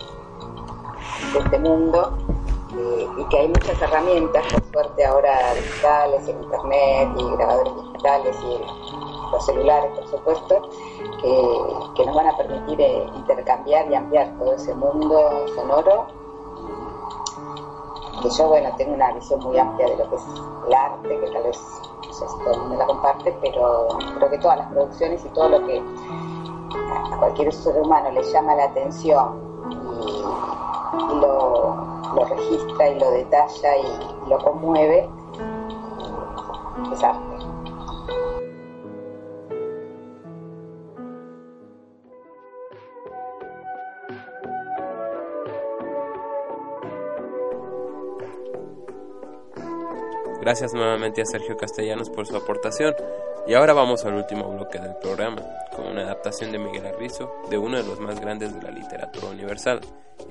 este 1.39 1.59
mundo 1.59 2.17
eh, 2.77 3.07
y 3.19 3.23
que 3.29 3.37
hay 3.37 3.47
muchas 3.47 3.81
herramientas, 3.81 4.43
por 4.51 4.63
suerte 4.73 5.05
ahora 5.05 5.53
digitales, 5.53 6.27
en 6.27 6.43
internet 6.43 7.09
y 7.17 7.35
grabadores 7.37 7.73
digitales 7.85 8.37
y 8.43 9.31
los 9.31 9.45
celulares, 9.45 9.91
por 9.95 10.07
supuesto, 10.09 10.69
que, 11.95 12.05
nos 12.05 12.15
van 12.15 12.27
a 12.27 12.35
permitir 12.35 12.81
eh, 12.81 13.05
intercambiar 13.15 13.89
y 13.89 13.95
ampliar 13.95 14.29
todo 14.37 14.55
ese 14.55 14.73
mundo 14.75 15.45
sonoro. 15.55 16.20
Que 18.21 18.29
yo, 18.29 18.47
bueno, 18.47 18.69
tengo 18.77 18.93
una 18.93 19.11
visión 19.13 19.39
muy 19.39 19.57
amplia 19.57 19.87
de 19.87 19.97
lo 19.97 20.09
que 20.09 20.15
es 20.15 20.23
el 20.67 20.73
arte, 20.73 21.19
que 21.19 21.31
tal 21.31 21.43
vez 21.43 21.59
todo 22.43 22.53
el 22.53 22.59
mundo 22.59 22.75
la 22.77 22.85
comparte, 22.85 23.35
pero 23.41 23.87
creo 24.17 24.29
que 24.29 24.37
todas 24.37 24.57
las 24.59 24.67
producciones 24.67 25.25
y 25.25 25.29
todo 25.29 25.49
lo 25.49 25.65
que 25.65 25.81
a 26.75 27.17
cualquier 27.17 27.51
ser 27.51 27.81
humano 27.81 28.11
le 28.11 28.23
llama 28.23 28.55
la 28.55 28.65
atención 28.65 29.39
y, 29.71 31.19
lo, 31.19 32.25
registra 32.25 32.89
y 32.89 32.99
lo 32.99 33.11
detalla 33.11 33.77
y, 33.77 34.29
lo 34.29 34.37
conmueve, 34.39 35.09
es 36.93 37.03
arte. 37.03 37.30
Gracias 50.41 50.73
nuevamente 50.73 51.21
a 51.21 51.25
Sergio 51.25 51.55
Castellanos 51.55 52.09
por 52.09 52.25
su 52.25 52.35
aportación. 52.35 52.95
Y 53.45 53.53
ahora 53.53 53.73
vamos 53.73 54.05
al 54.05 54.15
último 54.15 54.51
bloque 54.51 54.79
del 54.79 54.95
programa, 54.95 55.43
con 55.75 55.85
una 55.85 56.01
adaptación 56.01 56.51
de 56.51 56.57
Miguel 56.57 56.87
Arrizo 56.87 57.31
de 57.51 57.59
uno 57.59 57.77
de 57.77 57.83
los 57.83 57.99
más 57.99 58.19
grandes 58.19 58.53
de 58.53 58.61
la 58.63 58.71
literatura 58.71 59.27
universal, 59.27 59.81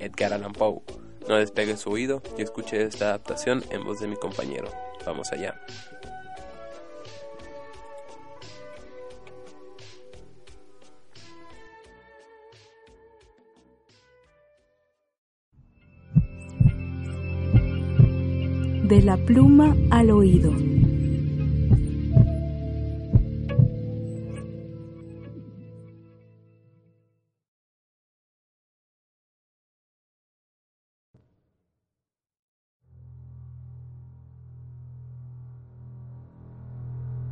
Edgar 0.00 0.32
Allan 0.32 0.52
Poe. 0.52 0.82
No 1.28 1.36
despegue 1.36 1.76
su 1.76 1.90
oído 1.90 2.22
y 2.36 2.42
escuche 2.42 2.82
esta 2.82 3.10
adaptación 3.10 3.62
en 3.70 3.84
voz 3.84 4.00
de 4.00 4.08
mi 4.08 4.16
compañero. 4.16 4.68
Vamos 5.06 5.30
allá. 5.30 5.54
De 18.90 19.00
la 19.02 19.16
pluma 19.16 19.76
al 19.92 20.10
oído. 20.10 20.52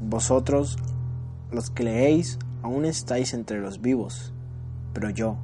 Vosotros, 0.00 0.78
los 1.50 1.70
que 1.70 1.82
leéis, 1.82 2.38
aún 2.62 2.84
estáis 2.84 3.34
entre 3.34 3.58
los 3.58 3.80
vivos, 3.80 4.32
pero 4.92 5.10
yo, 5.10 5.36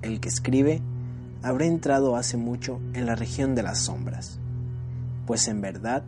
el 0.00 0.20
que 0.20 0.30
escribe, 0.30 0.80
habré 1.42 1.66
entrado 1.66 2.16
hace 2.16 2.38
mucho 2.38 2.80
en 2.94 3.04
la 3.04 3.14
región 3.14 3.54
de 3.54 3.62
las 3.62 3.80
sombras, 3.80 4.39
pues 5.30 5.46
en 5.46 5.60
verdad 5.60 6.02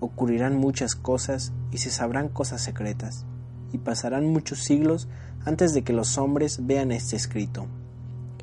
ocurrirán 0.00 0.56
muchas 0.56 0.96
cosas 0.96 1.52
y 1.70 1.78
se 1.78 1.92
sabrán 1.92 2.28
cosas 2.28 2.62
secretas, 2.62 3.24
y 3.72 3.78
pasarán 3.78 4.26
muchos 4.26 4.64
siglos 4.64 5.06
antes 5.44 5.72
de 5.72 5.84
que 5.84 5.92
los 5.92 6.18
hombres 6.18 6.66
vean 6.66 6.90
este 6.90 7.14
escrito, 7.14 7.68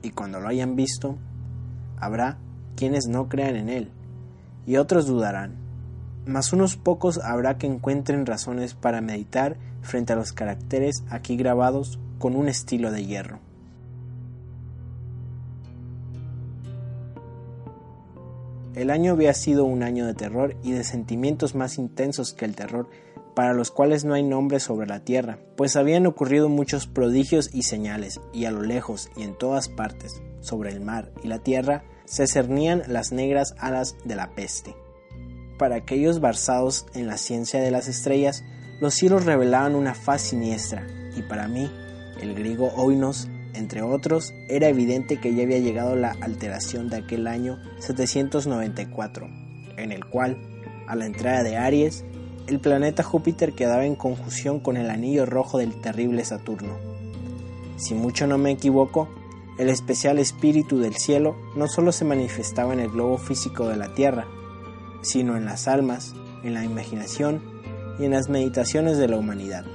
y 0.02 0.12
cuando 0.12 0.40
lo 0.40 0.48
hayan 0.48 0.78
visto, 0.78 1.18
habrá 1.98 2.38
quienes 2.78 3.08
no 3.08 3.28
crean 3.28 3.58
en 3.58 3.68
él, 3.68 3.92
y 4.66 4.78
otros 4.78 5.08
dudarán 5.08 5.58
mas 6.26 6.54
unos 6.54 6.78
pocos 6.78 7.18
habrá 7.18 7.58
que 7.58 7.68
encuentren 7.68 8.26
razones 8.26 8.76
para 8.76 9.02
meditar 9.02 9.58
frente 9.82 10.14
a 10.14 10.16
los 10.16 10.32
caracteres 10.32 11.04
aquí 11.10 11.36
grabados 11.36 12.00
con 12.18 12.38
un 12.38 12.48
estilo 12.48 12.92
de 12.92 13.06
hierro. 13.06 13.40
El 18.76 18.90
año 18.90 19.12
había 19.12 19.34
sido 19.36 19.66
un 19.66 19.84
año 19.84 20.08
de 20.08 20.16
terror 20.16 20.56
y 20.64 20.72
de 20.72 20.84
sentimientos 20.84 21.54
más 21.54 21.78
intensos 21.78 22.34
que 22.34 22.46
el 22.46 22.56
terror, 22.56 22.88
para 23.36 23.54
los 23.54 23.70
cuales 23.72 24.04
no 24.04 24.14
hay 24.14 24.24
nombre 24.24 24.60
sobre 24.60 24.88
la 24.88 25.00
tierra, 25.00 25.38
pues 25.56 25.76
habían 25.76 26.08
ocurrido 26.08 26.50
muchos 26.50 26.88
prodigios 26.88 27.50
y 27.54 27.64
señales, 27.64 28.20
y 28.32 28.46
a 28.46 28.52
lo 28.52 28.62
lejos 28.62 29.10
y 29.16 29.24
en 29.24 29.38
todas 29.38 29.70
partes, 29.70 30.22
sobre 30.40 30.72
el 30.72 30.82
mar 30.82 31.12
y 31.24 31.28
la 31.28 31.40
tierra, 31.40 31.84
se 32.06 32.28
cernían 32.28 32.84
las 32.88 33.12
negras 33.12 33.56
alas 33.60 33.96
de 34.06 34.16
la 34.16 34.34
peste. 34.36 34.76
Para 35.58 35.76
aquellos 35.76 36.20
barzados 36.20 36.88
en 36.94 37.08
la 37.08 37.18
ciencia 37.18 37.62
de 37.62 37.72
las 37.72 37.88
estrellas, 37.88 38.44
los 38.82 38.96
cielos 38.96 39.26
revelaban 39.26 39.76
una 39.76 39.94
faz 39.94 40.22
siniestra, 40.22 40.86
y 41.16 41.22
para 41.22 41.48
mí, 41.48 41.72
el 42.20 42.34
griego 42.34 42.72
Oinos, 42.76 43.30
entre 43.54 43.82
otros, 43.82 44.34
era 44.48 44.68
evidente 44.68 45.20
que 45.20 45.34
ya 45.36 45.44
había 45.44 45.60
llegado 45.60 45.96
la 45.96 46.16
alteración 46.22 46.90
de 46.90 46.98
aquel 46.98 47.28
año 47.28 47.60
794, 47.80 49.28
en 49.78 49.92
el 49.92 50.06
cual, 50.06 50.38
a 50.88 50.96
la 50.96 51.06
entrada 51.06 51.44
de 51.44 51.58
Aries, 51.58 52.04
el 52.48 52.60
planeta 52.60 53.04
Júpiter 53.04 53.54
quedaba 53.54 53.86
en 53.86 53.96
conjunción 53.96 54.60
con 54.60 54.76
el 54.76 54.90
anillo 54.90 55.26
rojo 55.26 55.58
del 55.58 55.80
terrible 55.82 56.26
Saturno. 56.26 56.78
Si 57.78 57.94
mucho 57.94 58.28
no 58.28 58.38
me 58.38 58.52
equivoco, 58.52 59.08
el 59.58 59.70
especial 59.70 60.20
espíritu 60.20 60.80
del 60.80 60.96
cielo 60.96 61.36
no 61.56 61.68
solo 61.68 61.92
se 61.92 62.06
manifestaba 62.06 62.74
en 62.74 62.80
el 62.80 62.90
globo 62.90 63.18
físico 63.18 63.68
de 63.68 63.78
la 63.78 63.94
Tierra, 63.94 64.26
sino 65.02 65.38
en 65.38 65.46
las 65.46 65.68
almas, 65.68 66.14
en 66.44 66.54
la 66.54 66.66
imaginación 66.66 67.42
y 68.00 68.06
en 68.06 68.12
las 68.12 68.30
meditaciones 68.30 68.98
de 68.98 69.08
la 69.08 69.18
humanidad. 69.18 69.66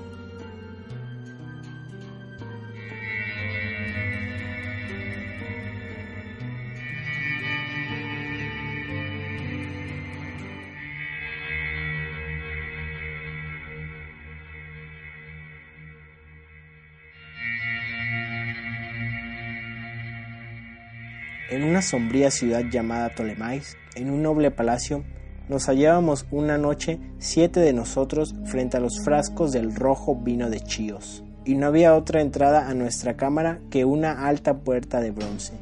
Una 21.78 21.82
sombría 21.82 22.32
ciudad 22.32 22.64
llamada 22.68 23.10
Ptolemais, 23.10 23.76
en 23.94 24.10
un 24.10 24.20
noble 24.20 24.50
palacio, 24.50 25.04
nos 25.48 25.68
hallábamos 25.68 26.26
una 26.32 26.58
noche 26.58 26.98
siete 27.20 27.60
de 27.60 27.72
nosotros 27.72 28.34
frente 28.46 28.76
a 28.76 28.80
los 28.80 29.00
frascos 29.04 29.52
del 29.52 29.72
rojo 29.76 30.16
vino 30.16 30.50
de 30.50 30.58
Chios, 30.58 31.22
y 31.44 31.54
no 31.54 31.68
había 31.68 31.94
otra 31.94 32.20
entrada 32.20 32.68
a 32.68 32.74
nuestra 32.74 33.16
cámara 33.16 33.60
que 33.70 33.84
una 33.84 34.26
alta 34.26 34.54
puerta 34.54 35.00
de 35.00 35.12
bronce, 35.12 35.52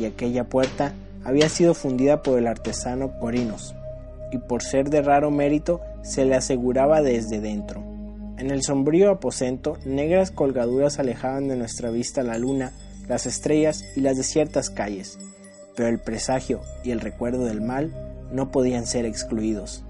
y 0.00 0.04
aquella 0.04 0.44
puerta 0.44 0.92
había 1.24 1.48
sido 1.48 1.74
fundida 1.74 2.22
por 2.22 2.38
el 2.38 2.46
artesano 2.46 3.18
Corinos, 3.18 3.74
y 4.30 4.38
por 4.38 4.62
ser 4.62 4.88
de 4.88 5.02
raro 5.02 5.32
mérito 5.32 5.80
se 6.02 6.24
le 6.26 6.36
aseguraba 6.36 7.02
desde 7.02 7.40
dentro. 7.40 7.82
En 8.38 8.52
el 8.52 8.62
sombrío 8.62 9.10
aposento, 9.10 9.78
negras 9.84 10.30
colgaduras 10.30 11.00
alejaban 11.00 11.48
de 11.48 11.56
nuestra 11.56 11.90
vista 11.90 12.22
la 12.22 12.38
luna, 12.38 12.70
las 13.08 13.26
estrellas 13.26 13.82
y 13.96 14.00
las 14.00 14.16
desiertas 14.16 14.70
calles, 14.70 15.18
pero 15.76 15.88
el 15.88 15.98
presagio 15.98 16.62
y 16.82 16.90
el 16.90 17.00
recuerdo 17.00 17.44
del 17.44 17.60
mal 17.60 17.94
no 18.32 18.50
podían 18.50 18.86
ser 18.86 19.04
excluidos. 19.04 19.84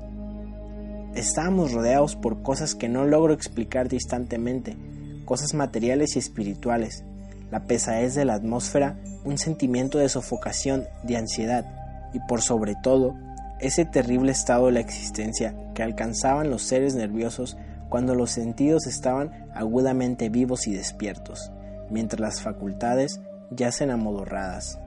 Estábamos 1.15 1.73
rodeados 1.73 2.17
por 2.17 2.43
cosas 2.43 2.75
que 2.75 2.89
no 2.89 3.07
logro 3.07 3.33
explicar 3.33 3.89
distantemente, 3.89 4.77
cosas 5.25 5.55
materiales 5.55 6.17
y 6.17 6.19
espirituales, 6.19 7.05
la 7.51 7.65
pesadez 7.65 8.15
de 8.15 8.27
la 8.27 8.35
atmósfera, 8.35 8.99
un 9.25 9.39
sentimiento 9.39 9.99
de 9.99 10.09
sofocación, 10.09 10.85
de 11.05 11.17
ansiedad 11.17 11.65
y 12.13 12.21
por 12.29 12.43
sobre 12.43 12.75
todo 12.83 13.15
ese 13.61 13.87
terrible 13.87 14.33
estado 14.33 14.67
de 14.67 14.73
la 14.73 14.81
existencia 14.81 15.55
que 15.75 15.83
alcanzaban 15.83 16.51
los 16.51 16.63
seres 16.63 16.95
nerviosos 16.95 17.57
cuando 17.89 18.15
los 18.15 18.31
sentidos 18.31 18.87
estaban 18.87 19.49
agudamente 19.55 20.29
vivos 20.29 20.67
y 20.67 20.75
despiertos, 20.75 21.51
mientras 21.89 22.21
las 22.21 22.43
facultades 22.43 23.21
yacen 23.51 23.91
amodorradas. 23.91 24.79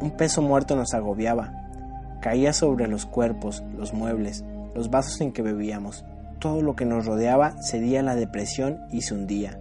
Un 0.00 0.12
peso 0.12 0.42
muerto 0.42 0.76
nos 0.76 0.94
agobiaba, 0.94 1.52
caía 2.20 2.52
sobre 2.52 2.86
los 2.86 3.06
cuerpos, 3.06 3.62
los 3.76 3.92
muebles, 3.92 4.44
los 4.74 4.90
vasos 4.90 5.20
en 5.20 5.32
que 5.32 5.42
bebíamos. 5.42 6.04
Todo 6.38 6.62
lo 6.62 6.76
que 6.76 6.84
nos 6.84 7.04
rodeaba 7.04 7.60
cedía 7.62 8.00
a 8.00 8.04
la 8.04 8.14
depresión 8.14 8.78
y 8.92 9.02
se 9.02 9.14
hundía. 9.14 9.58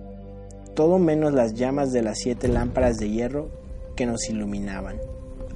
Todo 0.75 0.99
menos 0.99 1.33
las 1.33 1.55
llamas 1.55 1.91
de 1.91 2.03
las 2.03 2.19
siete 2.19 2.47
lámparas 2.47 2.99
de 2.99 3.09
hierro 3.09 3.49
que 3.95 4.05
nos 4.05 4.29
iluminaban. 4.29 4.97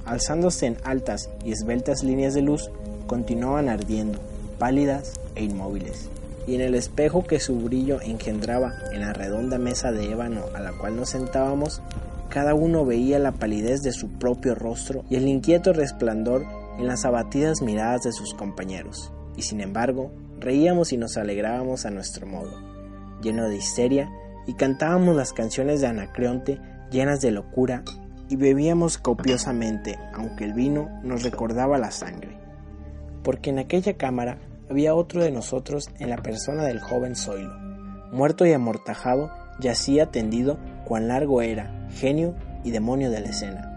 Alzándose 0.04 0.66
en 0.66 0.76
altas 0.82 1.30
y 1.44 1.52
esbeltas 1.52 2.02
líneas 2.02 2.34
de 2.34 2.42
luz, 2.42 2.70
continuaban 3.06 3.68
ardiendo, 3.68 4.18
pálidas 4.58 5.12
e 5.36 5.44
inmóviles. 5.44 6.08
Y 6.48 6.56
en 6.56 6.60
el 6.60 6.74
espejo 6.74 7.24
que 7.24 7.38
su 7.38 7.54
brillo 7.60 8.00
engendraba 8.00 8.72
en 8.90 9.02
la 9.02 9.12
redonda 9.12 9.58
mesa 9.58 9.92
de 9.92 10.10
ébano 10.10 10.42
a 10.56 10.60
la 10.60 10.72
cual 10.72 10.96
nos 10.96 11.10
sentábamos, 11.10 11.82
cada 12.32 12.54
uno 12.54 12.86
veía 12.86 13.18
la 13.18 13.32
palidez 13.32 13.82
de 13.82 13.92
su 13.92 14.08
propio 14.08 14.54
rostro 14.54 15.04
y 15.10 15.16
el 15.16 15.28
inquieto 15.28 15.74
resplandor 15.74 16.46
en 16.78 16.86
las 16.86 17.04
abatidas 17.04 17.60
miradas 17.60 18.04
de 18.04 18.12
sus 18.12 18.32
compañeros. 18.32 19.12
Y 19.36 19.42
sin 19.42 19.60
embargo, 19.60 20.10
reíamos 20.40 20.94
y 20.94 20.96
nos 20.96 21.18
alegrábamos 21.18 21.84
a 21.84 21.90
nuestro 21.90 22.26
modo, 22.26 22.50
lleno 23.20 23.46
de 23.50 23.56
histeria, 23.56 24.10
y 24.46 24.54
cantábamos 24.54 25.14
las 25.14 25.34
canciones 25.34 25.82
de 25.82 25.88
Anacreonte 25.88 26.58
llenas 26.90 27.20
de 27.20 27.32
locura 27.32 27.84
y 28.30 28.36
bebíamos 28.36 28.96
copiosamente, 28.96 29.98
aunque 30.14 30.44
el 30.44 30.54
vino 30.54 30.88
nos 31.02 31.24
recordaba 31.24 31.76
la 31.76 31.90
sangre. 31.90 32.38
Porque 33.22 33.50
en 33.50 33.58
aquella 33.58 33.98
cámara 33.98 34.38
había 34.70 34.94
otro 34.94 35.22
de 35.22 35.32
nosotros 35.32 35.90
en 35.98 36.08
la 36.08 36.16
persona 36.16 36.64
del 36.64 36.80
joven 36.80 37.14
Zoilo. 37.14 37.54
Muerto 38.10 38.46
y 38.46 38.54
amortajado, 38.54 39.30
yacía 39.60 40.06
tendido 40.10 40.58
cuán 40.84 41.08
largo 41.08 41.42
era, 41.42 41.88
genio 41.90 42.34
y 42.64 42.70
demonio 42.70 43.10
de 43.10 43.20
la 43.20 43.28
escena. 43.28 43.68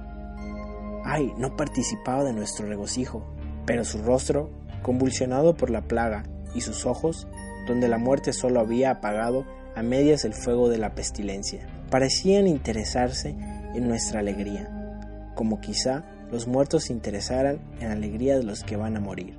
Ay, 1.04 1.32
no 1.38 1.56
participaba 1.56 2.24
de 2.24 2.34
nuestro 2.34 2.68
regocijo, 2.68 3.26
pero 3.66 3.84
su 3.84 4.00
rostro, 4.00 4.50
convulsionado 4.82 5.56
por 5.56 5.70
la 5.70 5.82
plaga, 5.82 6.24
y 6.56 6.62
sus 6.62 6.86
ojos, 6.86 7.28
donde 7.68 7.90
la 7.90 7.98
muerte 7.98 8.34
solo 8.34 8.60
había 8.60 8.92
apagado 8.92 9.46
a 9.76 9.84
medias 9.84 10.26
el 10.26 10.34
fuego 10.34 10.70
de 10.70 10.78
la 10.78 10.96
pestilencia, 10.96 11.68
parecían 11.90 12.48
interesarse 12.48 13.36
en 13.76 13.88
nuestra 13.88 14.22
alegría, 14.22 15.32
como 15.36 15.60
quizá 15.60 16.06
los 16.32 16.48
muertos 16.48 16.86
se 16.86 16.94
interesaran 16.94 17.60
en 17.80 17.90
la 17.90 17.94
alegría 17.94 18.38
de 18.38 18.44
los 18.44 18.64
que 18.64 18.78
van 18.78 18.96
a 18.96 19.02
morir. 19.02 19.38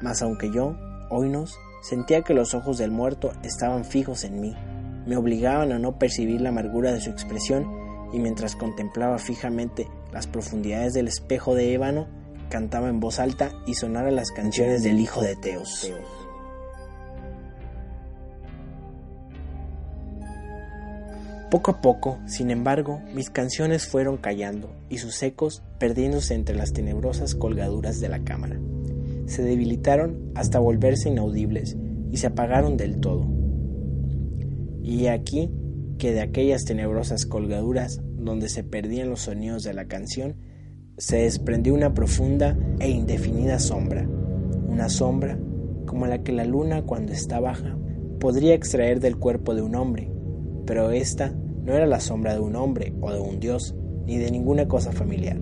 Mas 0.00 0.22
aunque 0.22 0.50
yo, 0.50 0.76
nos 1.20 1.54
sentía 1.82 2.22
que 2.22 2.34
los 2.34 2.54
ojos 2.54 2.78
del 2.78 2.90
muerto 2.90 3.32
estaban 3.42 3.84
fijos 3.84 4.24
en 4.24 4.40
mí, 4.40 4.56
me 5.06 5.16
obligaban 5.16 5.72
a 5.72 5.78
no 5.78 5.98
percibir 5.98 6.40
la 6.40 6.50
amargura 6.50 6.92
de 6.92 7.00
su 7.00 7.10
expresión 7.10 7.66
y 8.12 8.18
mientras 8.18 8.56
contemplaba 8.56 9.18
fijamente 9.18 9.88
las 10.12 10.26
profundidades 10.26 10.92
del 10.94 11.08
espejo 11.08 11.54
de 11.54 11.72
ébano, 11.72 12.06
cantaba 12.50 12.88
en 12.88 13.00
voz 13.00 13.18
alta 13.18 13.50
y 13.66 13.74
sonara 13.74 14.10
las 14.10 14.30
canciones 14.30 14.82
del 14.82 15.00
hijo 15.00 15.22
de 15.22 15.36
Teos. 15.36 15.90
Poco 21.50 21.70
a 21.70 21.80
poco, 21.82 22.18
sin 22.26 22.50
embargo, 22.50 23.02
mis 23.14 23.28
canciones 23.28 23.86
fueron 23.86 24.16
callando 24.16 24.74
y 24.88 24.98
sus 24.98 25.22
ecos 25.22 25.62
perdiéndose 25.78 26.34
entre 26.34 26.56
las 26.56 26.72
tenebrosas 26.72 27.34
colgaduras 27.34 28.00
de 28.00 28.08
la 28.08 28.24
cámara. 28.24 28.58
Se 29.26 29.42
debilitaron 29.42 30.32
hasta 30.34 30.58
volverse 30.58 31.10
inaudibles 31.10 31.76
y 32.10 32.16
se 32.16 32.28
apagaron 32.28 32.78
del 32.78 33.00
todo. 33.00 33.41
Y 34.82 35.06
aquí 35.06 35.50
que 35.98 36.12
de 36.12 36.20
aquellas 36.20 36.64
tenebrosas 36.64 37.26
colgaduras 37.26 38.00
donde 38.16 38.48
se 38.48 38.64
perdían 38.64 39.10
los 39.10 39.20
sonidos 39.20 39.62
de 39.62 39.74
la 39.74 39.86
canción, 39.86 40.36
se 40.98 41.18
desprendió 41.18 41.74
una 41.74 41.94
profunda 41.94 42.58
e 42.80 42.90
indefinida 42.90 43.58
sombra, 43.58 44.06
una 44.68 44.88
sombra 44.88 45.38
como 45.86 46.06
la 46.06 46.22
que 46.22 46.32
la 46.32 46.44
luna 46.44 46.82
cuando 46.82 47.12
está 47.12 47.40
baja 47.40 47.76
podría 48.18 48.54
extraer 48.54 49.00
del 49.00 49.16
cuerpo 49.16 49.54
de 49.54 49.62
un 49.62 49.74
hombre, 49.74 50.10
pero 50.66 50.90
esta 50.90 51.32
no 51.64 51.72
era 51.72 51.86
la 51.86 52.00
sombra 52.00 52.34
de 52.34 52.40
un 52.40 52.56
hombre 52.56 52.94
o 53.00 53.12
de 53.12 53.20
un 53.20 53.40
dios, 53.40 53.74
ni 54.06 54.18
de 54.18 54.30
ninguna 54.30 54.66
cosa 54.68 54.92
familiar. 54.92 55.38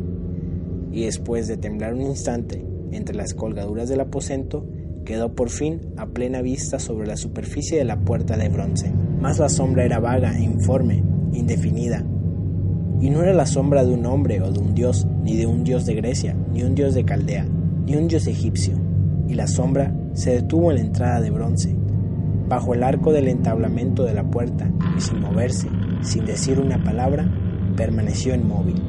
Y 0.93 1.05
después 1.05 1.47
de 1.49 1.57
temblar 1.57 1.95
un 1.95 2.03
instante 2.03 2.65
entre 2.93 3.17
las 3.17 3.35
colgaduras 3.35 3.89
del 3.89 4.01
aposento, 4.01 4.67
quedó 5.05 5.35
por 5.35 5.51
fin 5.51 5.81
a 5.97 6.07
plena 6.07 6.43
vista 6.43 6.79
sobre 6.79 7.07
la 7.07 7.17
superficie 7.17 7.79
de 7.79 7.85
la 7.85 8.01
puerta 8.01 8.37
de 8.37 8.49
bronce. 8.49 8.93
Mas 9.21 9.39
la 9.39 9.49
sombra 9.49 9.85
era 9.85 10.01
vaga 10.01 10.39
informe, 10.39 11.03
indefinida, 11.33 12.05
y 13.01 13.09
no 13.09 13.23
era 13.23 13.33
la 13.33 13.47
sombra 13.47 13.85
de 13.85 13.95
un 13.95 14.05
hombre 14.05 14.43
o 14.43 14.53
de 14.53 14.61
un 14.61 14.75
dios, 14.75 15.07
ni 15.23 15.37
de 15.37 15.47
un 15.47 15.65
dios 15.65 15.87
de 15.87 15.95
Grecia, 15.95 16.37
ni 16.53 16.63
un 16.63 16.75
dios 16.75 16.95
de 16.95 17.05
Caldea, 17.05 17.47
ni 17.87 17.97
un 17.97 18.09
dios 18.09 18.27
egipcio. 18.27 18.75
Y 19.27 19.35
la 19.35 19.47
sombra 19.47 19.95
se 20.13 20.33
detuvo 20.33 20.71
en 20.71 20.77
la 20.77 20.83
entrada 20.83 21.21
de 21.21 21.31
bronce, 21.31 21.75
bajo 22.49 22.75
el 22.75 22.83
arco 22.83 23.13
del 23.13 23.29
entablamento 23.29 24.05
de 24.05 24.13
la 24.13 24.25
puerta, 24.25 24.71
y 24.97 25.01
sin 25.01 25.21
moverse, 25.21 25.69
sin 26.03 26.27
decir 26.27 26.59
una 26.61 26.83
palabra, 26.83 27.31
permaneció 27.77 28.35
inmóvil. 28.35 28.83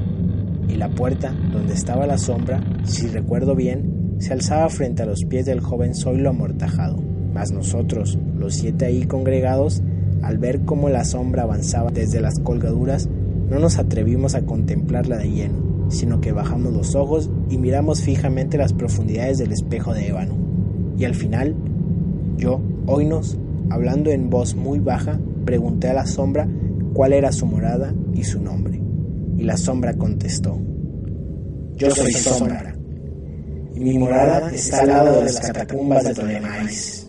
Y 0.68 0.76
la 0.76 0.90
puerta, 0.90 1.34
donde 1.52 1.74
estaba 1.74 2.06
la 2.06 2.18
sombra, 2.18 2.62
si 2.84 3.08
recuerdo 3.08 3.56
bien, 3.56 4.16
se 4.20 4.34
alzaba 4.34 4.70
frente 4.70 5.04
a 5.04 5.06
los 5.06 5.24
pies 5.26 5.46
del 5.46 5.62
joven 5.62 5.96
Zoilo 5.96 6.30
amortajado. 6.30 7.02
Mas 7.34 7.52
nosotros, 7.52 8.20
los 8.38 8.56
siete 8.56 8.86
ahí 8.86 9.04
congregados, 9.04 9.82
al 10.22 10.38
ver 10.38 10.62
cómo 10.62 10.90
la 10.90 11.04
sombra 11.04 11.44
avanzaba 11.44 11.92
desde 11.92 12.22
las 12.22 12.40
colgaduras, 12.40 13.10
no 13.50 13.60
nos 13.60 13.78
atrevimos 13.78 14.36
a 14.36 14.44
contemplarla 14.44 15.18
de 15.18 15.30
lleno, 15.30 15.88
sino 15.90 16.22
que 16.22 16.32
bajamos 16.32 16.74
los 16.74 16.96
ojos 16.96 17.30
y 17.50 17.58
miramos 17.58 18.02
fijamente 18.02 18.58
las 18.58 18.74
profundidades 18.74 19.38
del 19.38 19.52
espejo 19.52 19.94
de 19.94 20.08
ébano. 20.08 20.36
Y 20.98 21.06
al 21.06 21.16
final, 21.16 21.56
yo, 22.38 22.62
Oinos, 22.86 23.38
hablando 23.70 24.10
en 24.10 24.30
voz 24.30 24.56
muy 24.56 24.80
baja, 24.80 25.20
pregunté 25.46 25.90
a 25.90 25.94
la 25.94 26.06
sombra 26.06 26.48
cuál 26.94 27.14
era 27.14 27.32
su 27.32 27.46
morada 27.46 27.94
y 28.14 28.24
su 28.24 28.42
nombre. 28.42 28.82
Y 29.38 29.44
la 29.44 29.58
sombra 29.58 29.94
contestó, 29.94 30.60
Yo 31.76 31.90
soy 31.92 32.14
sombra, 32.14 32.76
y 33.76 33.80
mi 33.80 33.98
morada 33.98 34.52
está 34.52 34.82
al 34.82 34.88
lado 34.88 35.16
de 35.18 35.24
las 35.26 35.40
catacumbas 35.40 36.04
de 36.04 36.14
Tolemais, 36.14 37.01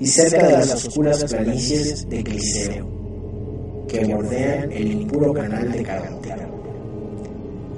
y 0.00 0.06
cerca 0.06 0.46
de 0.46 0.52
las 0.52 0.86
oscuras 0.86 1.24
planicies 1.24 2.08
de 2.08 2.22
Cliseo 2.22 2.98
que 3.88 4.04
bordean 4.04 4.70
el 4.70 4.92
impuro 4.92 5.32
canal 5.32 5.72
de 5.72 5.82
Caronte. 5.82 6.34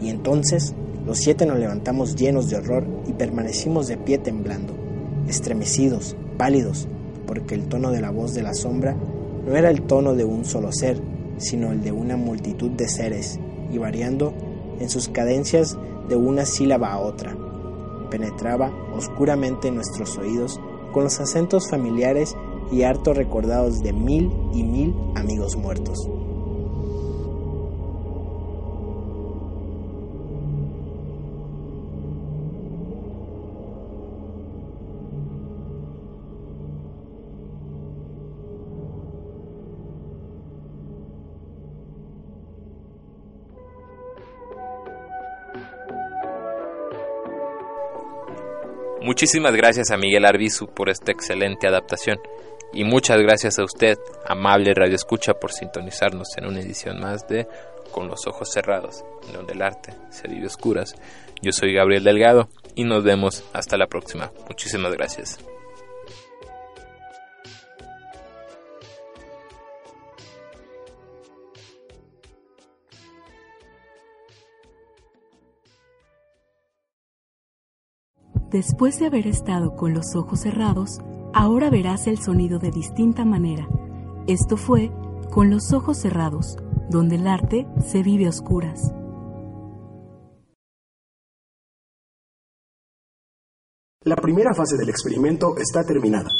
Y 0.02 0.08
entonces 0.08 0.74
los 1.06 1.18
siete 1.18 1.46
nos 1.46 1.58
levantamos 1.58 2.16
llenos 2.16 2.50
de 2.50 2.56
horror 2.56 2.84
y 3.06 3.12
permanecimos 3.12 3.86
de 3.86 3.96
pie 3.96 4.18
temblando, 4.18 4.74
estremecidos, 5.28 6.16
pálidos, 6.36 6.88
porque 7.26 7.54
el 7.54 7.68
tono 7.68 7.90
de 7.90 8.00
la 8.00 8.10
voz 8.10 8.34
de 8.34 8.42
la 8.42 8.54
sombra 8.54 8.96
no 9.46 9.56
era 9.56 9.70
el 9.70 9.82
tono 9.82 10.14
de 10.14 10.24
un 10.24 10.44
solo 10.44 10.72
ser, 10.72 11.00
sino 11.38 11.72
el 11.72 11.82
de 11.82 11.92
una 11.92 12.16
multitud 12.16 12.70
de 12.70 12.88
seres, 12.88 13.38
y 13.72 13.78
variando 13.78 14.34
en 14.80 14.90
sus 14.90 15.08
cadencias 15.08 15.78
de 16.08 16.16
una 16.16 16.44
sílaba 16.44 16.92
a 16.92 16.98
otra. 16.98 17.36
Penetraba 18.10 18.72
oscuramente 18.96 19.68
en 19.68 19.76
nuestros 19.76 20.18
oídos 20.18 20.60
con 20.92 21.04
los 21.04 21.20
acentos 21.20 21.68
familiares 21.70 22.36
y 22.70 22.82
harto 22.82 23.14
recordados 23.14 23.82
de 23.82 23.92
mil 23.92 24.30
y 24.52 24.62
mil 24.62 24.94
amigos 25.16 25.56
muertos. 25.56 26.08
Muchísimas 49.10 49.56
gracias 49.56 49.90
a 49.90 49.96
Miguel 49.96 50.24
Arbizu 50.24 50.68
por 50.68 50.88
esta 50.88 51.10
excelente 51.10 51.66
adaptación. 51.66 52.20
Y 52.72 52.84
muchas 52.84 53.18
gracias 53.18 53.58
a 53.58 53.64
usted, 53.64 53.98
amable 54.24 54.72
Radio 54.72 54.94
Escucha, 54.94 55.34
por 55.34 55.50
sintonizarnos 55.50 56.28
en 56.36 56.46
una 56.46 56.60
edición 56.60 57.00
más 57.00 57.26
de 57.26 57.48
Con 57.90 58.06
los 58.06 58.28
ojos 58.28 58.52
cerrados, 58.52 59.02
donde 59.32 59.54
el 59.54 59.62
arte 59.62 59.94
se 60.10 60.28
vive 60.28 60.46
oscuras. 60.46 60.94
Yo 61.42 61.50
soy 61.50 61.74
Gabriel 61.74 62.04
Delgado 62.04 62.50
y 62.76 62.84
nos 62.84 63.02
vemos 63.02 63.42
hasta 63.52 63.76
la 63.76 63.88
próxima. 63.88 64.30
Muchísimas 64.48 64.92
gracias. 64.92 65.40
Después 78.50 78.98
de 78.98 79.06
haber 79.06 79.26
estado 79.26 79.76
con 79.76 79.94
los 79.94 80.16
ojos 80.16 80.40
cerrados, 80.40 81.00
Ahora 81.32 81.70
verás 81.70 82.08
el 82.08 82.18
sonido 82.18 82.58
de 82.58 82.70
distinta 82.70 83.24
manera. 83.24 83.68
Esto 84.26 84.56
fue 84.56 84.90
Con 85.30 85.48
los 85.48 85.72
ojos 85.72 85.98
cerrados, 85.98 86.56
donde 86.88 87.14
el 87.14 87.28
arte 87.28 87.68
se 87.86 88.02
vive 88.02 88.26
a 88.26 88.30
oscuras. 88.30 88.92
La 94.02 94.16
primera 94.16 94.52
fase 94.54 94.76
del 94.76 94.88
experimento 94.88 95.56
está 95.56 95.84
terminada. 95.84 96.30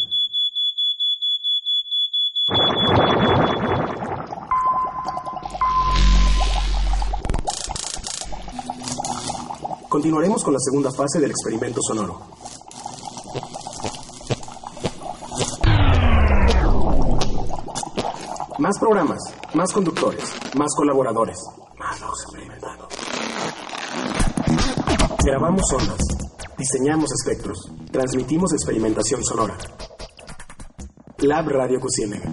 Continuaremos 9.91 10.45
con 10.45 10.53
la 10.53 10.61
segunda 10.61 10.93
fase 10.93 11.18
del 11.18 11.32
experimento 11.32 11.80
sonoro. 11.82 12.20
Más 18.61 18.78
programas, 18.78 19.18
más 19.53 19.72
conductores, 19.72 20.22
más 20.57 20.72
colaboradores, 20.76 21.38
más 21.76 22.01
luz 22.03 22.22
experimentado. 22.22 22.88
Grabamos 25.24 25.72
ondas, 25.72 25.99
diseñamos 26.57 27.11
espectros, 27.11 27.59
transmitimos 27.91 28.53
experimentación 28.53 29.24
sonora. 29.24 29.59
Lab 31.18 31.49
Radio 31.49 31.80
Cusienega. 31.80 32.32